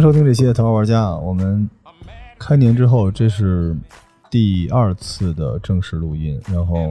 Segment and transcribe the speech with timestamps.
[0.00, 1.16] 收听这期的《头号玩家》啊！
[1.18, 1.68] 我们
[2.38, 3.76] 开年之后，这是
[4.30, 6.90] 第二次的正式录音，然后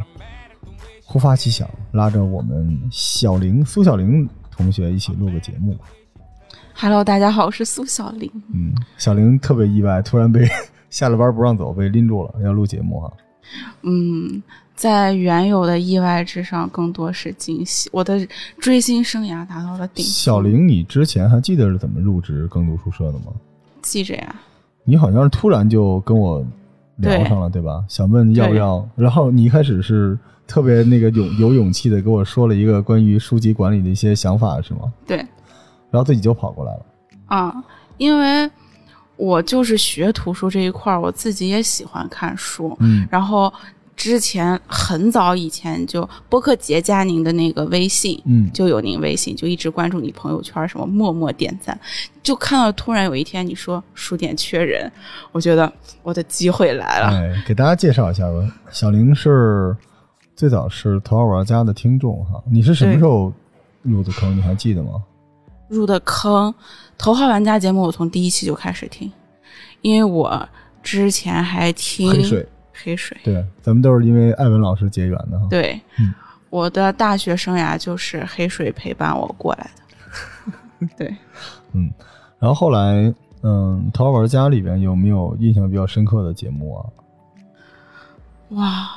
[1.07, 5.75] 突发奇想，拉着我们小玲苏小玲同学一起录个节目。
[6.75, 8.31] Hello，大家好，我是苏小玲。
[8.53, 10.47] 嗯，小玲特别意外，突然被
[10.91, 13.11] 下了班不让走，被拎住了，要录节目哈、
[13.81, 14.41] 嗯，
[14.75, 17.89] 在原有的意外之上，更多是惊喜。
[17.91, 18.27] 我的
[18.59, 20.05] 追星生涯达到了顶峰。
[20.05, 23.31] 小玲，你之前还记得是怎么入职耕读书社的吗？
[23.81, 24.35] 记着呀，
[24.83, 26.45] 你好像是突然就跟我
[26.97, 27.83] 聊上了，对吧？
[27.87, 34.91] 想问要不要，然后你一开始是特别那个勇有勇气的跟我说了一个关于书籍管理的一些想法，是吗？
[35.07, 35.17] 对，
[35.89, 36.85] 然后自己就跑过来了。
[37.27, 37.63] 啊，
[37.97, 38.49] 因为
[39.19, 43.53] 我就是学图书这一块儿，我自己也喜欢看书，嗯然后。
[43.99, 51.77] 之前很早以前就播客节加您的那个微信，嗯就有您微信，就一直关注你朋友圈，什么默默点赞，
[52.23, 54.89] 就看到突然有一天你说书店缺人，
[55.33, 55.69] 我觉得
[56.01, 57.07] 我的机会来了。
[57.07, 58.35] 哎，给大家介绍一下吧。
[58.71, 59.75] 小玲是
[60.33, 63.33] 最早是头号玩家的听众哈，你是什么时候
[63.81, 64.33] 入的坑？
[64.37, 64.91] 你还记得吗？
[65.67, 66.55] 入的坑，
[66.97, 69.11] 头号玩家节目我从第一期就开始听，
[69.81, 70.47] 因为我
[70.81, 75.47] 之前还听黑水，黑水，对，咱们都是因为艾文老师结缘的哈。
[75.49, 76.13] 对，嗯
[76.49, 80.87] 我的大学生涯就是黑水陪伴我过来的。
[80.97, 81.15] 对，
[81.73, 81.91] 嗯，
[82.39, 83.13] 然后后来，
[83.43, 86.81] 嗯，头号玩家里边有没有印象比较深刻的节目啊？
[88.49, 88.89] 哇，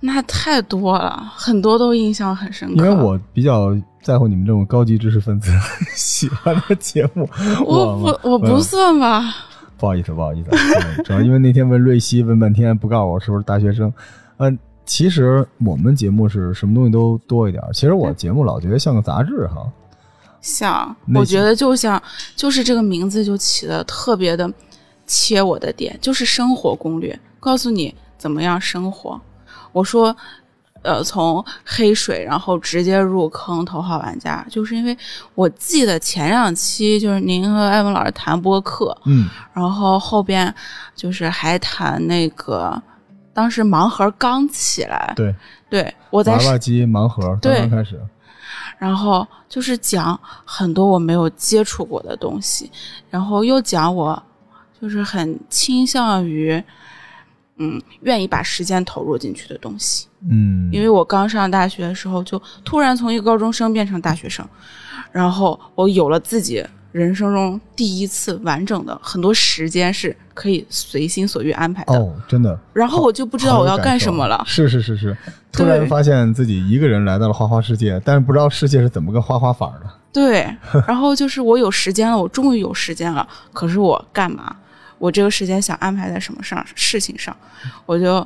[0.00, 2.76] 那太多了，很多都印象很深刻。
[2.76, 5.52] 因为我比较在乎你们这种高级知识分子
[5.94, 7.28] 喜欢的节目。
[7.66, 9.22] 我不我不算吧，
[9.76, 13.92] 不好意思，不好意思，嗯主要因为那天问瑞希问半天不告诉我是不是大学生。
[14.38, 17.62] 嗯，其实我们节目是什么东西都多一点。
[17.72, 19.70] 其实我节目老觉得像个杂志哈。
[20.40, 22.02] 像我觉得就像
[22.36, 24.52] 就是这个名字就起的特别的
[25.06, 29.20] 切我的点，就是生活攻略，告诉你怎么样生活。
[29.72, 30.14] 我说，
[30.84, 34.96] 呃，从黑水然后直接入坑头号玩家，就是因为
[35.34, 40.54] 我记得前两期就是您和艾文老师谈播客，嗯，然后后边
[40.94, 42.80] 就是还谈那个
[43.32, 45.34] 当时盲盒刚起来，对，
[45.70, 47.98] 对我在娃娃机盲盒刚对刚开始。
[48.76, 52.70] 然后就是讲很多我没有接触过的东西，
[53.08, 54.22] 然后又讲我
[54.78, 56.62] 就是很倾向于，
[57.56, 60.08] 嗯，愿意把时间投入进去的东西。
[60.30, 64.46] 嗯，因为我刚上大学的时候，就突然从一个高中生变成大学生，
[65.12, 71.94] 然后我有了自己人生中第一次完整的很多时间是可以随心所欲安排的。
[71.94, 72.58] 哦，真的。
[72.72, 74.42] 然后我就不知道我要干什么了。
[74.46, 75.16] 是是是是，
[75.52, 79.90] 突然发现自己一个人来到了花花世界，但是不知道世界是怎么个花花法的。
[80.12, 80.48] 对，
[80.86, 84.56] 然后就是我有时间了，我终于有时间了，可是我干嘛？
[84.98, 87.36] 我这个时间想安排在什么上事情上？
[87.84, 88.24] 我就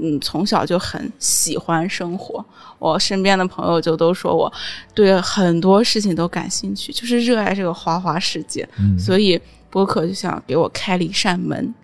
[0.00, 2.44] 嗯，从小就很喜欢生活。
[2.78, 4.52] 我身边的朋友就都说我
[4.94, 8.68] 对很多事情都感兴趣，就是热爱这个花花世界。
[8.78, 9.40] 嗯，所以
[9.70, 11.74] 播客就想给我开了一扇门，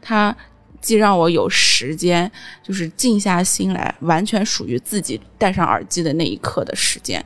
[0.00, 0.34] 它
[0.80, 2.30] 既让我有时间，
[2.62, 7.24] 就是静下心来，完全属于自己戴上耳机的那一刻的时间，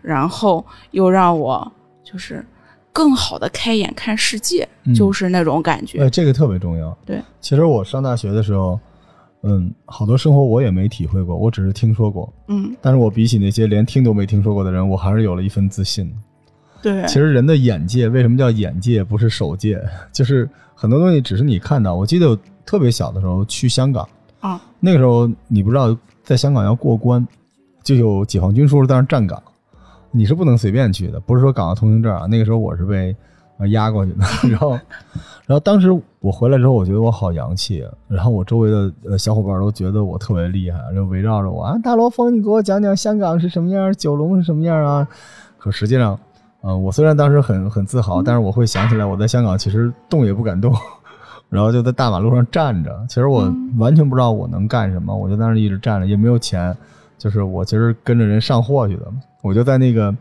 [0.00, 1.70] 然后又让我
[2.02, 2.44] 就是
[2.92, 6.02] 更好的开眼看世界，嗯就是那种感觉。
[6.02, 6.96] 哎，这个特别重要。
[7.04, 8.80] 对，其实我上大学的时候，
[9.48, 12.32] 嗯，好多生活我也没体会过，我只是听说过。
[12.48, 16.12] 嗯，但是我比起那些连听都没听说过的人，我还是有了一份自信。
[16.82, 19.80] 对，其实人的眼界为什么叫眼界，不是手界？
[20.12, 21.94] 就是很多东西只是你看到。
[21.94, 24.08] 我记得我特别小的时候去香港，
[24.40, 27.24] 啊，那个时候你不知道在香港要过关，
[27.84, 29.40] 就有解放军叔叔在那站岗，
[30.10, 32.26] 你是不能随便去的，不是说港澳通行证啊。
[32.26, 33.14] 那个时候我是被
[33.58, 34.18] 啊压过去的，
[34.48, 34.70] 然后，
[35.46, 35.90] 然后当时
[36.20, 45.06] 我回来之后，我觉得我好洋气啊，然后我周围的呃小伙伴都觉得我特别厉害，就围绕着我啊，大罗峰，你给我讲讲香港是什么样，九龙是什么样啊？
[45.58, 46.18] 可实际上，
[46.62, 50.72] 嗯、我虽然当时很很自豪，但是我会想起来我在香港其实动也不敢动。
[51.48, 53.48] 然后就在大马路上站着，其实我
[53.78, 56.76] 完全不知道我能干什么，我就在那儿一直站着，也没有钱，
[57.16, 59.06] 就是我其实跟着人上货去的，
[59.42, 60.12] 我就在那个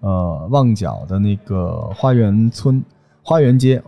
[0.00, 2.82] 呃旺角的那个花园村
[3.22, 3.82] 花园街，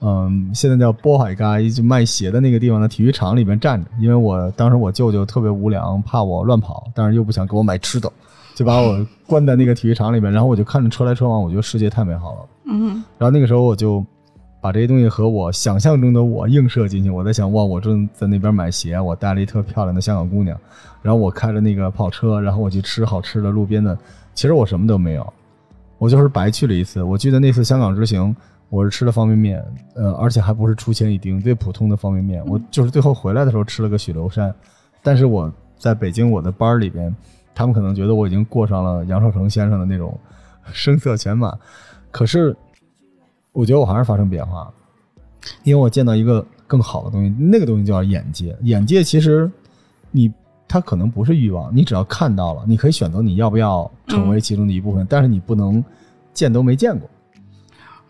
[0.00, 8.10] 嗯，现在叫波海街，就卖鞋的那个地方的体育场里面站着，因为我当时我舅舅特别无聊，怕我乱跑，但是又不想给我买吃的，
[8.54, 12.38] 就把我关在那个体育场里面，然后我就看着车来车往，我觉得世界太美好了。
[12.72, 14.04] 嗯然后那个时候我就
[14.62, 17.10] 把这些东西和我想象中的我映射进去。
[17.10, 20.56] 我在想，哇，我正在那边买鞋，我带了一特漂亮的香港姑娘，
[21.02, 23.98] 然后我开着那个跑车，然后我去吃好吃的路边的。
[24.32, 25.32] 其实我什么都没有，
[26.00, 27.02] 我就是白去了一次。
[27.02, 28.34] 我记得那次香港之行，
[28.70, 29.62] 我是吃的方便面，
[29.94, 32.42] 呃，而且还不是出钱一丁，最普通的方便面。
[32.46, 34.54] 我就是最后回来的时候吃了个许留山，
[35.02, 37.14] 但是我在北京我的班儿里边，
[37.54, 40.18] 他们可能觉得我已经过上了杨少成先生的那种
[40.72, 41.54] 声色犬马，
[42.10, 42.56] 可是
[43.52, 44.72] 我觉得我还是发生变化了，
[45.64, 48.56] 因为我见到一个更好的东西，那个东西叫眼界。
[48.62, 49.50] 眼界其实
[50.10, 50.32] 你
[50.72, 55.84] 它可能不是欲望，你只要看到了，你可以选择你要不要成为其中的一部分，但是你不能
[56.32, 57.10] 见都没见过。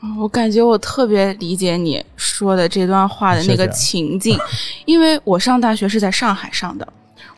[0.00, 4.38] 哦我感觉我特别理解你说的这段话的那个谢谢情境，
[4.84, 6.86] 因为我上大学是在上海上的，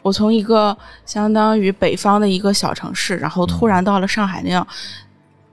[0.02, 0.76] 我从一个
[1.06, 4.66] 相当于北方的一个小城市，然后突然到了上海那样。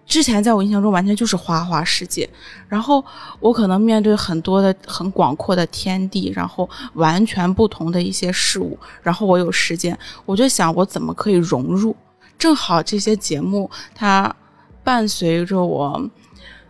[0.10, 2.28] 之前在我印象中完全就是花花世界，
[2.68, 3.06] 然后
[3.40, 11.96] 我可能面对很多的很广阔的天地，然后完全不同的一些事物，然后我有时间，我就想我怎么可以融入。
[12.40, 14.36] 正好这些节目它
[14.84, 16.02] 伴随着我，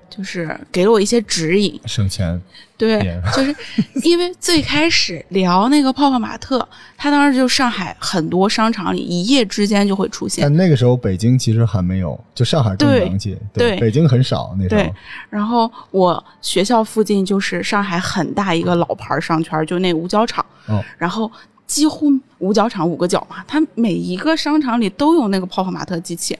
[0.10, 1.80] 就是给了我一些指引。
[1.86, 2.42] 省钱，
[2.78, 3.00] 对
[3.36, 3.56] 就是
[4.04, 6.68] 因为最开始聊那个泡泡玛特，
[6.98, 10.42] 它当时就上海很多商场里一夜之间就会出现。
[10.42, 14.94] 但那个时候北京其实还没有，就上海更对洋气，对北京很少那时候对。
[15.30, 20.46] 然后我学校附近就是上海很大一个老牌商圈，就那五角场。
[20.68, 21.32] 哦，然后
[21.66, 26.38] 几乎五角场五个角嘛，它每一个商场里都有那个泡泡玛特机器。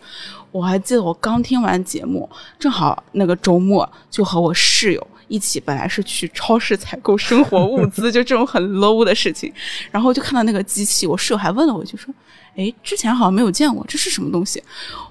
[0.52, 9.54] 我还记得我刚听完节目，正好那个周末就和我室友一起，本来是去超市采购生活物资，就这种很 low 的事情，
[9.92, 12.14] 然后就看到那个机器，我室友还问了我一句说
[12.58, 14.64] ：“哎，之前好像没有见过，这是什么东西？”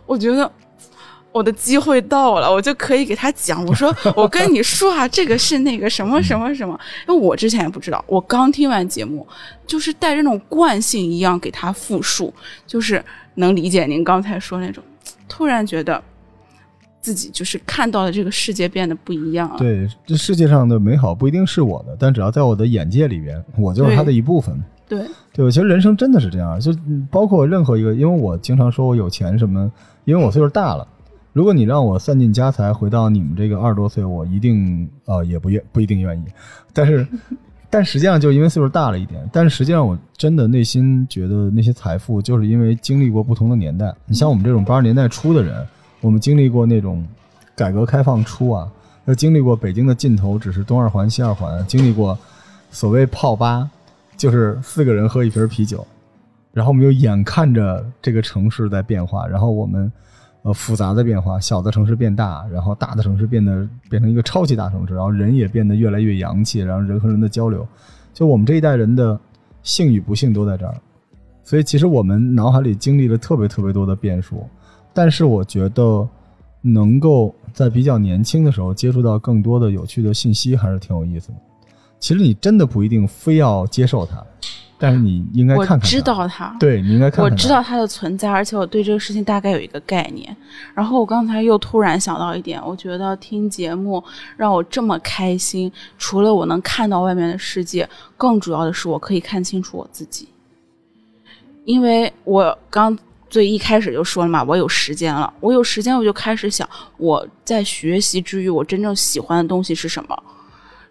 [0.06, 0.50] 我觉得。
[1.30, 3.62] 我的机会到了，我就可以给他讲。
[3.66, 6.76] 我说，我跟你说啊，这个是那个什么什么什么，
[7.06, 8.02] 因为我之前也不知道。
[8.08, 9.24] 我刚听完节目，
[9.66, 12.32] 就是带着那种惯性一样给他复述，
[12.66, 13.04] 就是
[13.34, 14.82] 能理解您刚才说那种，
[15.28, 16.02] 突然觉得
[17.00, 19.58] 自己就是看到的这个世界变得不一样了。
[19.58, 24.60] 对，这世界上的美好不一定是我的，但只要在我的眼界里边，我就是它的一部分。
[24.88, 25.04] 对
[25.34, 29.70] 对，其实人生真的是这样，就嗯包括任何一个，因为我经常说我有钱什么，
[30.04, 30.88] 因为我岁数大了。
[31.34, 36.24] 如果你让我散尽家财回到你们这个二十多岁，我一定呃也不愿不一定愿意。
[36.72, 37.06] 但是，
[37.70, 43.94] 但实际上就因为岁数大了一点，但是实际上我真的内心觉得那些财富就是因为经历过不同的年代。
[44.06, 45.66] 你像我们这种八十年代初的人，
[46.00, 47.06] 我们经历过那种
[47.54, 48.66] 改革开放初啊，
[49.04, 52.18] 又经历过北京的尽头只是东二环西二环，经历过
[52.70, 53.68] 所谓泡吧，
[54.16, 55.86] 就是四个人喝一瓶啤酒，
[56.52, 59.92] 然后我们又眼看着这个城市在变化，然后我们
[60.48, 67.68] 呃复杂的变化，小的城市变大，然后大的城市变得变成一个超级大城市，然后人也变得越来越洋气，然后人和人的交流，
[68.14, 69.18] 就我们这一代人的
[69.62, 70.74] 幸与不幸都在这儿，
[71.44, 74.46] 所以其实我们脑海里经历了特别特别多的变数，
[74.94, 76.08] 但是我觉得
[76.62, 81.34] 能够在比较年轻的时候接触到更多的有趣的信息，还是挺有意思的。
[82.00, 84.24] 其实你真的不一定非要接受它，
[84.78, 85.90] 但是你应该我看看我。
[85.90, 87.24] 知道他，对你应该看看。
[87.24, 90.34] 我知道他的存在，而且我对这个事情大概有一个概念。
[90.72, 94.02] 然后我刚才又突然想到一点，我觉得听节目
[94.36, 100.28] 让我这么开心，除了我能看到外面的世界，更主要的是我可以看清楚我自己。
[101.64, 102.96] 因为我刚
[103.28, 106.66] 最一开始就说了嘛，我有时间了，我有时间我就开始想，
[106.96, 110.22] 我在学习之余，我真正喜欢的东西是什么？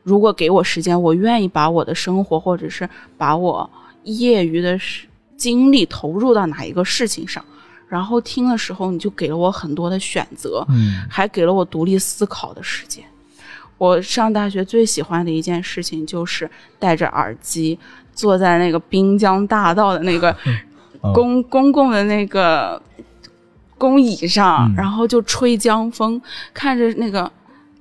[0.07, 3.69] 如果给我时间，我愿意把我的生活或者是把我
[4.03, 7.43] 业余的时精力投入到哪一个事情上。
[7.89, 13.03] 然后听的时候，你就给了我很多的选择，嗯还给了我独立思考的时间。
[13.77, 16.49] 我上大学最喜欢的一件事情就是
[16.79, 17.77] 戴着耳机，
[18.13, 20.33] 坐在那个滨江大道的那个
[21.01, 22.81] 哦公、公共的那个
[23.77, 26.21] 公椅上，嗯然后就吹江风，
[26.53, 27.29] 看着那个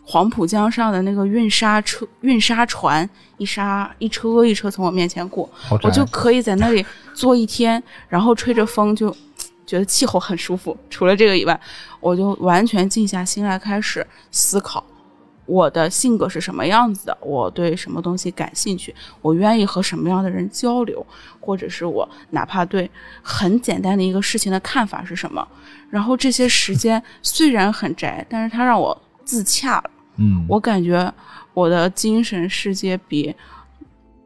[0.09, 3.09] 黄浦江上的那个运沙车、运沙船，
[3.39, 5.51] 一沙一车一车从我面前过，
[5.83, 9.11] 我就可以在那里坐一天，然后吹着风就，
[9.67, 10.77] 觉得气候很舒服。
[10.89, 11.61] 除了这个以外，
[11.99, 14.85] 我就完全静下心来开始思考，
[15.45, 21.05] 我的性格是什么样子的，我对什么东西感兴趣，我愿意和什么样的人交流，
[21.41, 22.89] 或者是我哪怕对
[23.23, 25.45] 很简单的一个事情的看法是什么。
[25.91, 29.91] 然后这些时间虽然很宅，但是它让我自洽了。
[30.17, 31.13] 嗯，我感觉
[31.55, 33.35] 我的精神世界比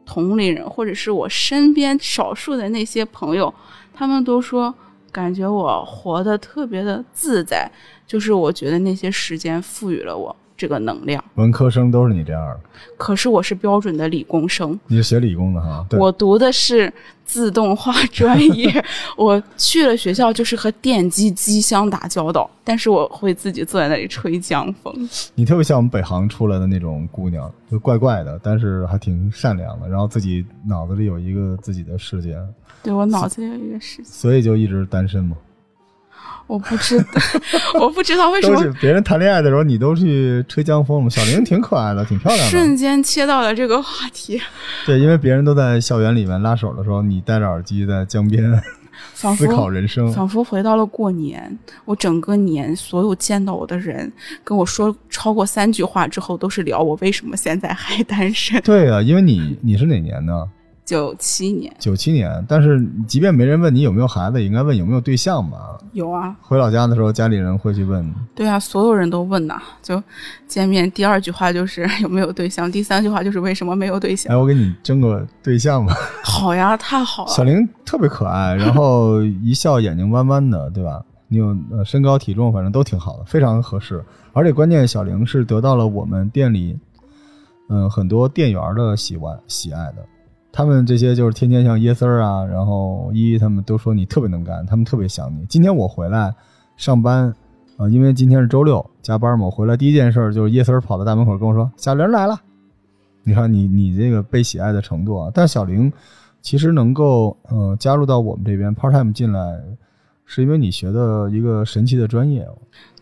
[0.05, 3.53] 同龄人，或者是我身边少数的那些朋友，
[3.93, 4.73] 他们都说
[5.11, 7.69] 感觉我活得特别的自在，
[8.07, 10.35] 就是我觉得那些时间赋予了我。
[10.61, 11.23] 这个能量。
[11.33, 12.59] 文科生都是你这样的，
[12.97, 15.83] 可是我是标准的理工生，你是学理工的哈？
[15.89, 16.93] 对，我读的是
[17.25, 18.71] 自动化专业，
[19.17, 24.93] 我去了学校就是和电机机箱打交道，但是我会自己坐在那里吹江风。
[25.33, 32.37] 你特别像我们北航出来的那种姑娘，就怪怪的，但是还挺善良的，然后自己脑子里有一个自己的世界，
[32.83, 35.35] 对我脑子里有一个世界，所以就一直单身嘛。
[36.47, 37.05] 我不知道，
[37.79, 41.09] 我不知道为什么别人谈恋爱的时候，你都去吹江风了。
[41.09, 42.49] 小玲挺可爱的，挺漂亮的。
[42.49, 44.41] 瞬间切到了这个话题。
[44.85, 48.61] 对，因为别人都在校园里面拉手的时候，你戴着耳机在江边
[49.13, 50.11] 仿思考人生。
[50.11, 51.57] 仿佛回到了过年。
[51.85, 54.11] 我整个年所有见到我的人
[54.43, 58.61] 跟我说超过三句话之后，都是聊我为什么现在还单身。
[58.61, 60.45] 对啊，因为你你是哪年呢？
[60.91, 62.43] 九七年九七年。
[62.49, 65.77] 但是即便没人问你有没有孩子，也应该问有没有对象吧？
[65.93, 68.13] 有啊，回老家的时候，家里人会去问。
[68.35, 69.61] 对啊，所有人都问呐。
[69.81, 70.03] 就
[70.49, 74.37] 见面第二句话就是 有没有对象，第三句话就是为什么没有对象哎，。
[74.37, 75.95] 我给你争个对象吧。
[76.25, 77.31] 好呀，太好了。
[77.31, 81.01] 小玲特别可爱，然后一笑眼睛弯弯的，对吧？
[81.29, 84.03] 你有呃身高体重，反正都挺好的，非常合适。
[84.33, 86.77] 而且关键，小玲是得到了我们店里
[87.73, 90.05] 嗯、很多店员的喜欢喜爱的。
[90.51, 95.45] 他们这些就是天天像椰丝儿啊，然后依依他们都说你特别能干，他们特别想你。
[95.45, 96.33] 今天我回来
[96.75, 97.33] 上班，
[97.77, 102.39] 啊、因为今天是周六加班嘛，我回来第一件事就是椰丝儿跑到大门口跟我说：“小玲来了。”
[103.23, 105.31] 你看你你这个被喜爱的程度啊！
[105.31, 105.93] 但小玲
[106.41, 109.61] 其实能够呃加入到我们这边 part time 进来，
[110.25, 112.47] 是因为你学的一个神奇的专业。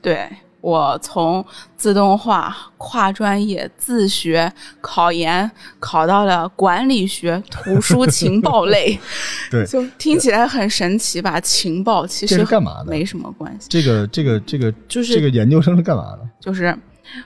[0.02, 0.30] 对
[0.62, 1.46] 我从
[1.78, 4.52] 自动化跨专业自学
[4.82, 5.50] 考研
[5.80, 9.00] 考到了管理学图书情报类，
[9.50, 11.40] 对就听起来很神奇吧？
[11.40, 16.30] 情报其实是干嘛的没什么关系，这个这个这个就是这个研究生是干嘛的？
[16.40, 16.78] 就是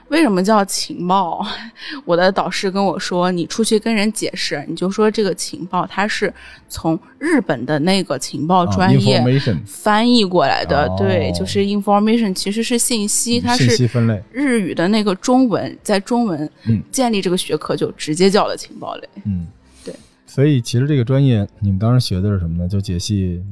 [0.08, 1.44] 为什么叫情报？
[2.04, 6.32] 我的导师跟我说，你出去跟人解释，你就说这个情报它是
[6.68, 9.22] 从日本的那个情报专业
[9.66, 14.22] 翻译过来的，哦对，就是 information 其实是信息，它是分类。
[14.32, 19.08] 日语的那个中文，在中文嗯建立这个学科就直接叫了情报类。
[19.24, 19.46] 嗯，
[19.84, 19.94] 对。
[20.26, 22.68] 所以其实这个专业你们当时学的是什么呢？
[22.68, 23.42] 就解析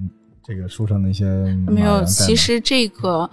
[0.45, 1.25] 这个书上的一些
[1.69, 3.31] 没有，其实这个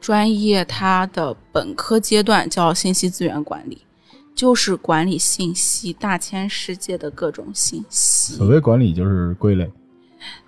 [0.00, 3.82] 专业它的本科阶段叫信息资源管理，
[4.34, 8.46] 就是管理信息大千世界的各种信息所。
[8.46, 9.70] 谓管理就是归类。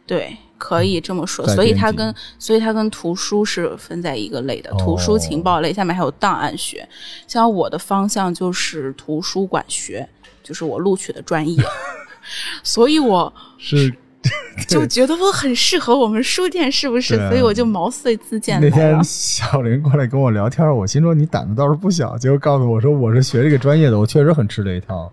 [0.04, 1.46] 对，可以这么说。
[1.48, 6.86] 所以它跟所以它跟图书是分在一个类的，哦图书情报类下面还有档案学。
[7.26, 10.06] 像我的方向就是图书馆学，
[10.42, 11.64] 就是我录取的专业，
[12.62, 13.94] 所以我是
[14.68, 17.16] 就觉得我很适合我们书店，是不是？
[17.16, 19.02] 啊所以我就毛遂自荐来那天。
[19.02, 25.10] 小林过来跟我聊天，我心说你胆子倒是不小，结果告诉我说我是学这个专业的，我确实很吃这一套。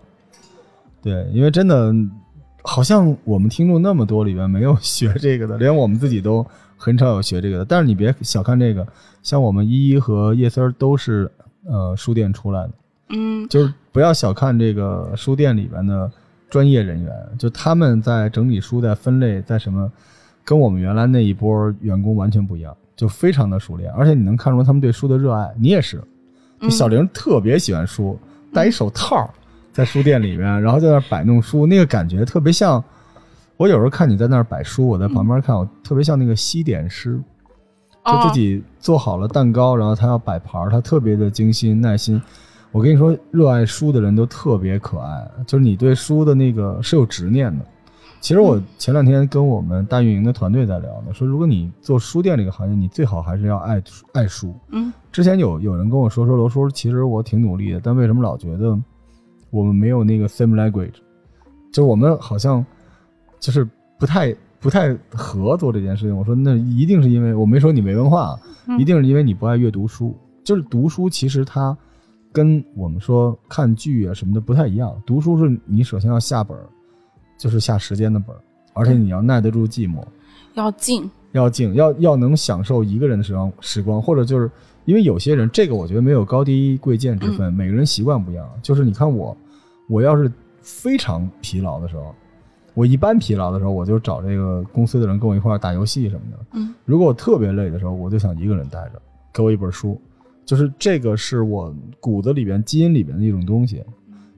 [1.02, 1.92] 对，因为真的
[2.62, 7.64] 好像我们听众那么多里边没有学这个的，连我们自己都很少有学这个的。
[7.64, 8.86] 但是你别小看这个，
[9.22, 11.30] 像我们依依和叶丝儿都是
[11.66, 12.70] 呃书店出来的，
[13.10, 16.10] 嗯，就是不要小看这个书店里边的
[16.50, 19.90] 专业人员，就他们在整理书、在分类、在什么，
[20.44, 25.50] 跟我们原来那一波员工完全不一样，就非常的熟练，而且你能看出他们对书的热爱。
[25.56, 25.96] 你也是，
[26.60, 28.18] 就嗯小玲特别喜欢书，
[28.52, 29.32] 戴一手套
[29.72, 32.82] 在书店里面，然后在那摆弄书，那个感觉特别像。
[33.56, 37.20] 我有时候看你在那儿摆书，我在旁边看，我特别像那个西点师，
[38.06, 42.20] 就哦自己做好了蛋糕，然后他要摆盘，他特别的精心耐心。
[42.72, 47.64] 我跟你说，热爱书的人都特别可爱，就是你对书的那个是有执念的。
[48.20, 54.54] 其实我前两天跟我们大运营的团队在聊呢，说如果你做书店这个行业，你最好还是要爱爱书。
[54.68, 58.78] 嗯之前有有人跟我说说罗叔，其实我挺努力的，但为什么老觉得
[59.50, 60.94] 我们没有那个 same language？
[61.72, 62.64] 就我们好像
[63.40, 63.66] 就是
[63.98, 66.16] 不太不太合做这件事情。
[66.16, 70.14] 我说那一定是因为我没说你没文化，嗯一定是因为你不爱阅读书。
[70.44, 71.76] 就是读书其实它
[72.32, 74.94] 跟我们说看剧啊什么的不太一样。
[75.04, 76.64] 读书是你首先要下本儿，
[77.38, 78.40] 就是下时间的本儿，
[78.72, 80.02] 而且你要耐得住寂寞。
[80.54, 84.50] 要静，要静，要要能享受一个人的时光时光，或者就是
[84.84, 88.48] 因为有些人，这个我觉得没有高低贵贱之分，每个人习惯不一样。
[88.62, 89.36] 就是你看我，
[89.88, 92.12] 我要是非常疲劳的时候，
[92.74, 96.38] 我一般疲劳的时候，我就找这个公司的人跟我一块儿打游戏什么的。
[96.54, 99.00] 嗯，如果我特别累的时候，我就想一个人待着，
[99.32, 100.00] 给我一本书，
[100.50, 103.80] 就是这个是我骨子里边、基因里边的一种东西。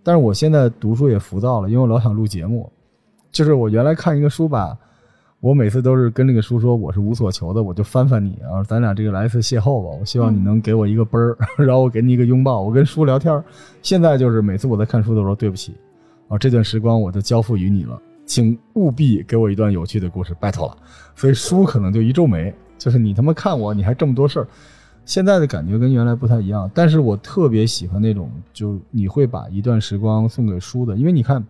[0.03, 2.71] 但是我现在读书也浮躁了，因为我老想录节目。
[3.31, 4.77] 就是我原来看一个书吧，
[5.41, 9.97] 我每次都是跟这个书说我是无所求的，我就翻翻你啊，咱俩这个来一次邂逅吧。
[9.99, 13.43] 我希望你能给我一个啵儿， 然后我给你一个拥抱，我跟书聊天。
[13.81, 15.75] 现在就是每次我在看书的时候，对不起
[16.29, 20.77] 啊，这段时光我就交付于你了，请务必给我一段有趣的故事，拜托了。
[21.17, 24.47] 所以书可能就一皱眉，就是你他妈看我，你还这么多事儿。
[25.05, 31.45] 现在的感觉跟原来不太一样，但是我特别喜欢那种，就你会把一段时光送给书的，因为你看，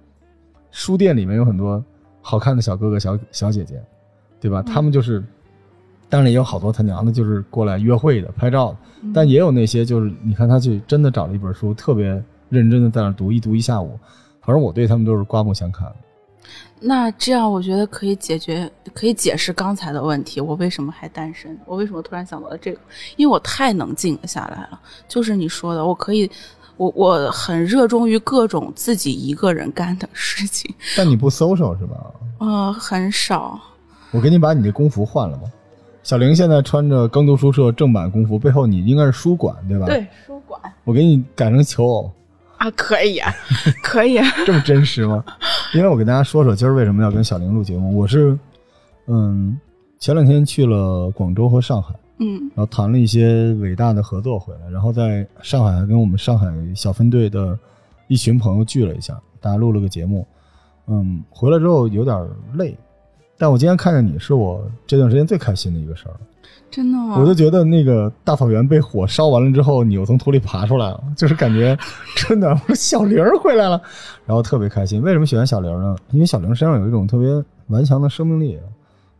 [0.70, 1.84] 书店里面有很多
[2.20, 3.82] 好看的小哥哥、小小姐姐，
[4.40, 4.62] 对吧？
[4.62, 5.22] 他们就是，
[6.08, 8.78] 当然也有好多他娘的，就是过来约会的、拍照的，
[9.12, 12.06] 但也有那些就是，你看他去真的找了一本书，特别
[12.48, 13.98] 认真的在那读，一读一下午。
[14.40, 15.92] 反正我对他们都是刮目相看。
[16.80, 20.40] 那这样我觉得可以解决，可以解释刚才的问题。
[20.40, 21.56] 我为什么还单身？
[21.64, 22.80] 我为什么突然想到了这个？
[23.16, 24.80] 因为我太能静下来了。
[25.06, 26.28] 就是你说的，我可以，
[26.76, 30.74] 我我很热衷于各种自己一个人干的事情。
[30.96, 31.96] 但你不 social 是吧？
[32.38, 33.60] 呃，很少。
[34.10, 35.44] 我给你把你的工服换了吧。
[36.02, 39.86] 小玲现在穿着耕读书社正版工服，背后你应该是书馆对吧？。
[39.86, 42.10] 对，书馆我给你改成求偶，
[42.62, 43.34] 啊，可以啊，
[43.82, 44.24] 可以啊。
[44.46, 45.24] 这么真实吗？
[45.74, 47.98] 因为我给大家说说今儿为什么要跟小玲录节目。
[47.98, 48.38] 我是，
[49.08, 49.58] 嗯，
[49.98, 57.58] 前两天去了广州和上海，嗯然后谈了一些伟大的合作回来，然后在上海还跟我们上海小分队的
[58.06, 60.24] 一群朋友聚了一下，大家录了个节目。
[60.86, 62.16] 嗯，回来之后有点
[62.54, 62.78] 累，
[63.36, 66.14] 但我今天看见你是我这段时间最开心的一个事儿。
[66.72, 67.16] 真的吗？
[67.20, 71.78] 我就觉得那个大草原被火烧完了之后，你又从土里爬出来了，就是感觉
[72.16, 73.80] 真的，我说小玲儿回来了，
[74.26, 75.00] 然后特别开心。
[75.02, 75.94] 为什么喜欢小玲呢？
[76.10, 77.28] 因为小玲身上有一种特别
[77.68, 78.58] 顽强的生命力。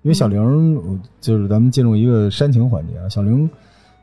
[0.04, 3.08] 因为小玲，我就是咱们进入一个煽情环节啊。
[3.08, 3.48] 小玲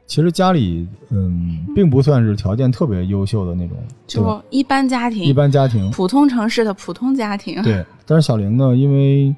[0.08, 3.78] 其实家里嗯，并不算是条件特别优秀的那种，
[4.08, 5.92] 就一般家庭，一般家庭。
[5.92, 7.62] 普通城市的普通家庭。
[7.64, 9.36] 对， 但是小玲呢，因为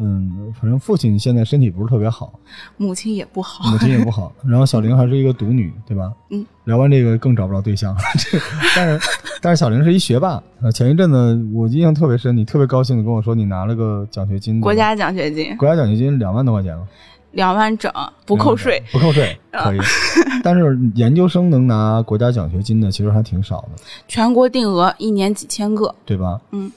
[0.00, 2.32] 嗯，反正父亲现在身体不是特别好，
[2.76, 3.68] 母亲也不好。
[3.70, 6.12] 母亲也不好， 然后小玲还是一个独女，对吧？
[6.30, 6.46] 嗯。
[6.64, 8.38] 聊完这个更找不着对象， 这
[8.76, 9.08] 但是
[9.40, 10.42] 但是小玲是一学霸。
[10.60, 16.86] 呃，前一阵子我印象特别深，你特别高兴的跟我说你拿了个奖学金，国家奖学金国家奖学金两万多块钱了，
[17.32, 17.90] 两万整，
[18.26, 18.80] 不扣税。
[18.92, 19.78] 不扣税 可以。
[20.44, 25.92] 但是研究生能拿国家奖学金的其实还挺少的，全国定额一年几千个。
[26.04, 26.40] 对吧？
[26.52, 26.70] 嗯。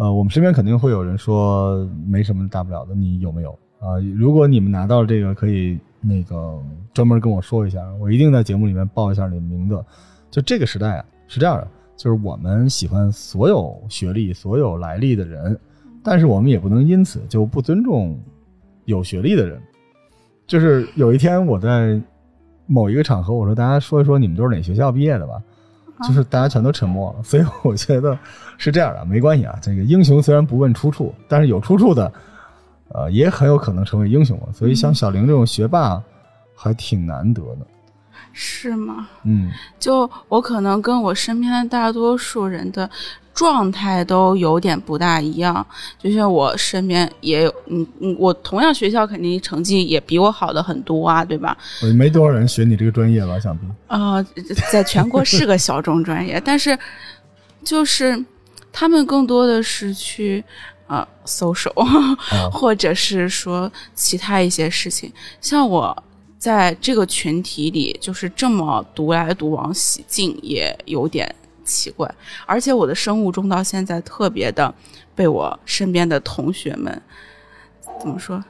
[0.00, 6.58] 呃，我们身边肯定会有人说没什么大不了的，你有没有啊、如果你们拿到这个，可以那个
[6.94, 9.84] 专门跟我说一下，我一定在节目里面报一下你的名字。
[10.30, 15.58] 就这个时代啊，是这样的，就是我们喜欢所有学历、所有来历的人，
[16.02, 18.18] 但是我们也不能因此就不尊重
[18.86, 19.60] 有学历的人。
[20.46, 22.00] 就是有一天我在
[22.66, 25.42] 某一个场合，我说大家说一说你们都是哪学校毕业的吧，
[26.06, 27.22] 就是大家全都沉默了。
[27.22, 28.18] 所以我觉得
[28.58, 29.58] 是这样的，没关系啊。
[29.60, 32.12] 这个英雄虽然不问出处，但是有出处的，
[32.88, 34.48] 呃，也很有可能成为英雄了。
[34.52, 36.02] 所以像小玲这种学霸，
[36.54, 37.66] 还挺难得的。
[38.32, 39.08] 是吗？
[39.24, 42.88] 嗯，就我可能跟我身边的大多数人的
[43.34, 45.66] 状态都有点不大一样。
[45.98, 51.56] 就像我身边也有，嗯嗯，我同样学校肯定成绩也比我好的很多啊，对吧？
[51.82, 53.66] 我没多少人学你这个专业吧，想必。
[53.88, 54.22] 啊、
[54.70, 56.78] 在全国是个小众专业，但是
[57.64, 58.24] 就是
[58.72, 60.42] 他们更多的是去
[60.86, 65.12] 啊、social，哦或者是说其他一些事情。
[65.40, 66.04] 像我
[66.40, 71.32] 在这个群体里，就是这么独来独往喜静，也有点
[71.64, 72.10] 奇怪。
[72.46, 74.74] 而且我的生物钟到现在特别的
[75.14, 77.02] 被我身边的同学们
[78.00, 78.42] 怎么说？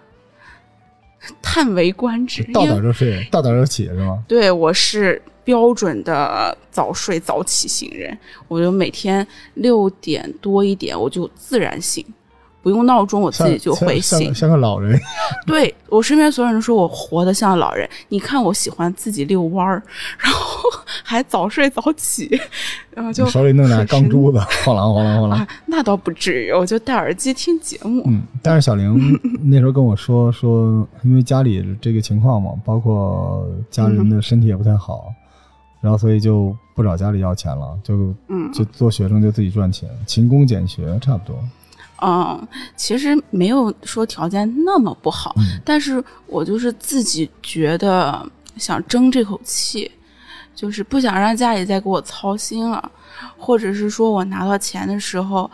[1.42, 4.22] 叹为观止，到点就睡，到点就起是吗？
[4.28, 12.06] 对，我是标准的早睡早起型人，我就每天六点多一点我就自然醒，
[12.62, 14.34] 不用闹钟我自己就会醒像像。
[14.34, 14.98] 像个老人。
[15.46, 19.82] 对我身边所有人说我活得像老人，你看我喜欢自己遛弯儿，
[20.18, 20.62] 然后
[21.02, 22.38] 还早睡早起，
[22.94, 28.02] 然后就手里弄俩钢珠子，晃啷晃啷晃 啷啊。，那倒不至于，我就戴耳机听节目。
[28.06, 35.12] 嗯，但是小玲那时候跟我说说，因为家里这个情况嘛，包括家人的身体也不太好，
[35.80, 41.36] 然后所以就不找家里要钱了，就嗯就做学生就自己赚钱，勤工俭学差不多。
[42.02, 49.90] 嗯，其实没有说条件那么不好，嗯但是我就是自己觉得想争这口气，
[50.54, 52.90] 就是不想让家里再给我操心了，
[53.36, 55.50] 或者是说我拿到钱的时候，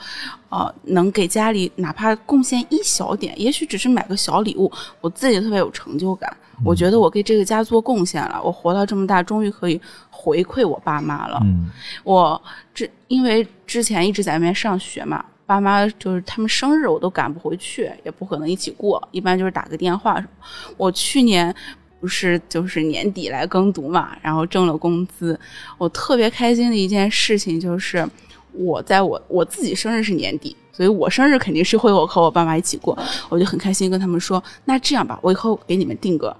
[0.48, 6.34] 呃，能给家里哪怕贡献一小点，也许只是买个小礼物，我自己特别有成就感。
[6.64, 9.78] 我觉得我给这个家做贡献了，我活到这么大，终于可以
[10.08, 11.38] 回馈我爸妈了。
[11.42, 11.70] 嗯
[12.02, 12.40] 我
[12.74, 20.46] 这因为之前一直在外面上学嘛，爸妈就是他们生日我都赶不回去，也不可能一起过，一般就是打个电话什么。
[20.76, 21.54] 我去年
[22.00, 25.38] 不是就是年底来耕读嘛，然后挣了工资，
[25.78, 28.06] 我特别开心的一件事情就是
[28.52, 36.36] 我在我我自己生日是年底，所以我生日肯定是会我和我爸妈一起过，我就很开心跟他们说，那这样吧，我以后给你们定个。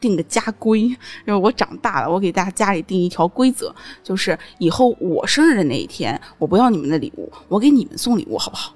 [0.00, 8.74] 定个家规，因为我长大了，我给大家家里定一条规则，就是以后我生日的那一天，我不要你们的礼物，我给你们送礼物，好不好？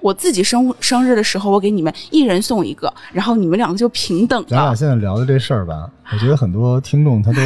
[0.00, 4.76] 我自己生生日的时候，我给你们一人送一个，然后你们两个就平等咱俩的。
[4.76, 7.40] 现在聊的这事儿吧，我觉得很多听众他都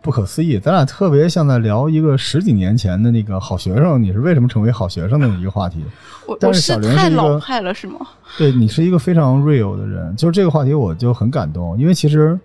[0.00, 0.58] 不可思议。
[0.58, 5.84] 咱俩特别像在聊一个十几年前的那个好学生，你是为什么成为好学生的一个话题。
[6.26, 7.98] 我我但是小玲太老派了，是吗？
[8.36, 12.38] 对你是一个非常 real 的人，就是这个话题我就很感动，因为其实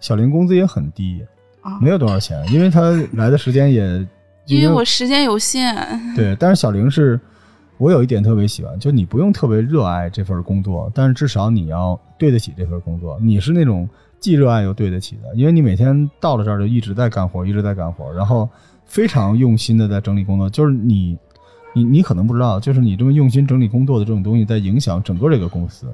[0.00, 1.24] 小林工资也很低，
[1.60, 4.06] 啊，没有多少钱，因为他来的时间也
[4.46, 5.74] 因为我时间有限。
[6.14, 7.18] 对，但是小玲是，
[7.78, 13.18] 我有一点特别喜欢，就你不用特别热爱这份工作，但是至少你要对得起这份工作。
[13.20, 13.88] 你是那种
[14.26, 18.48] 既热爱又对得起的，因为你每天到了这儿就一直在干活，一直在干活，然后
[18.84, 20.50] 非常用心的在整理工作。
[20.50, 21.16] 就是你，
[21.72, 25.86] 你你可能不知道，就是你这么用心整理工作的这种东西，在影响整个这个公司。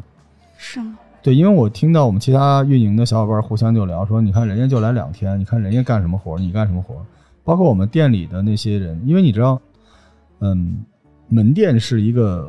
[0.57, 0.99] 是吗？
[1.23, 7.05] 对，因为我听到我们其他运营的小伙伴互相就聊说，你看人家就来两天，你看人家干什么活，你干什么活，
[7.45, 9.61] 包括我们店里的那些人，因为你知道，
[10.38, 10.79] 嗯，
[11.29, 12.49] 门店是一个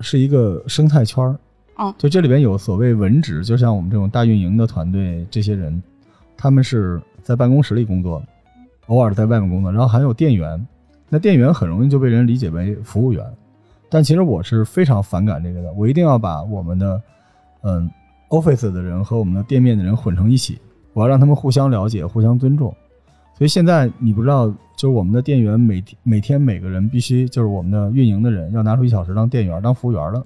[0.00, 1.38] 是一个生态圈儿，
[1.76, 1.94] 哦。
[1.98, 5.82] 就这里边有所谓文职，就像我们这种大运营的团队，这些人
[6.36, 8.22] 他们是在办公室里工作，
[8.86, 10.66] 偶尔在外面工作，然后还有店员，
[11.08, 13.24] 那店员很容易就被人理解为服务员，
[13.88, 17.00] 但其实我是非常反感这个的，我一定要把我们的
[17.62, 17.90] 嗯
[18.30, 20.58] office 的人和我们的店面的人混成一起，
[20.94, 22.74] 我要让他们互相了解、互相尊重。
[23.34, 30.24] 所以现在你不知道，就是我们的店员每天每天每个人必须就是我们的运营的人要拿出一小时当店员、当服务员了，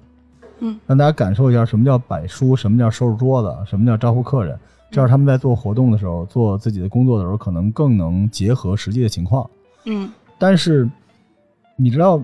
[0.59, 4.57] 嗯，让大家感受一下什么叫摆书，什么叫收拾桌子，什么叫招呼客人，
[4.91, 9.49] 这样他们在做活动的时候、做自己的工作的时候，可能更能结合实际的情况。
[9.85, 10.87] 嗯但是
[11.75, 12.21] 你知道，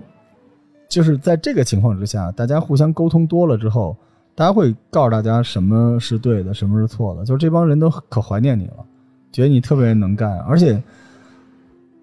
[0.88, 3.96] 就是在这个情况之下，大家互相沟通多了之后，
[4.34, 7.24] 大家会告诉大家什么是对的，什么是错的。
[7.24, 8.84] 就是这帮人都可怀念你了，
[9.32, 10.82] 觉得你特别能干，而且，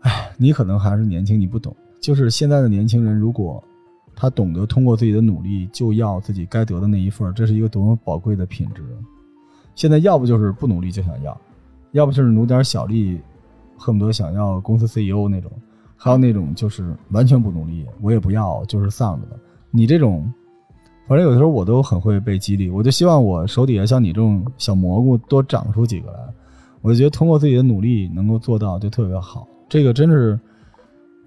[0.02, 1.76] 哎，你可能还是年轻，你不懂。
[2.02, 3.64] 就是现在的年轻人，如果
[4.22, 8.84] 他懂得通过自己的努力就要自己该得的那一份，这是一个多么宝贵的品质。
[9.74, 11.36] 现在要不就是不努力就想要，
[11.94, 13.20] 要不就是努点小力，
[13.76, 15.52] 恨不得想要公司 CEO 那种。
[15.98, 19.40] 还有那种就是完全不努力，我也不要，就是丧着的。
[19.72, 20.32] 你这种，
[21.08, 22.70] 反正有的时候我都很会被激励。
[22.70, 26.20] 我就希望我手底下像你这种小蘑菇多长出几个来。
[26.82, 29.48] 我就觉得通过自己的努力能够做到，就特别好。
[29.68, 30.40] 这个真是，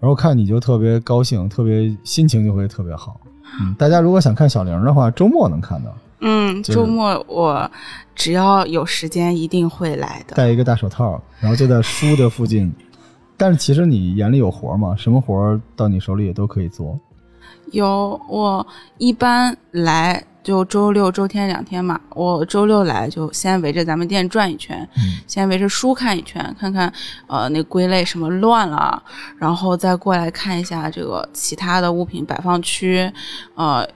[0.00, 3.20] 然后看你就特别高兴，特别心情就会特别好。
[3.60, 7.70] 嗯，大家如果想看小玲的话，周末能看到，嗯，就是周末我
[8.14, 10.34] 只要有时间一定会来的。
[10.36, 12.72] 戴一个大手套，然后就在书的附近。
[13.36, 16.98] 但是其实你眼里有活嘛，什么活到你手里也都可以做。
[17.72, 18.64] 有我
[18.98, 26.92] 一般来就周六周天两天嘛，我周六来就先围着咱们店转一圈，嗯先围着书看一圈，看看
[27.26, 29.02] 呃那归类什么乱了，
[29.38, 33.10] 然后再过来看一下这个其他的物品摆放区，
[33.54, 33.88] 呃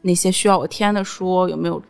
[0.00, 1.82] 那些需要我添的书有没有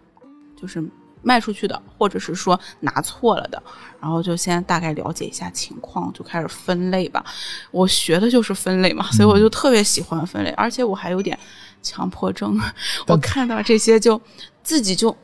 [0.59, 0.83] 就是
[1.22, 3.62] 卖出去的，或者是说拿错了的，
[4.00, 7.22] 然后就先大概了解一下情况，就开始分类吧。
[7.70, 11.38] 我学的就是分类嘛，所以我就特别喜欢分类，而且我还有点
[11.82, 12.58] 强迫症，
[13.08, 14.20] 我看到这些就
[14.62, 15.14] 自己就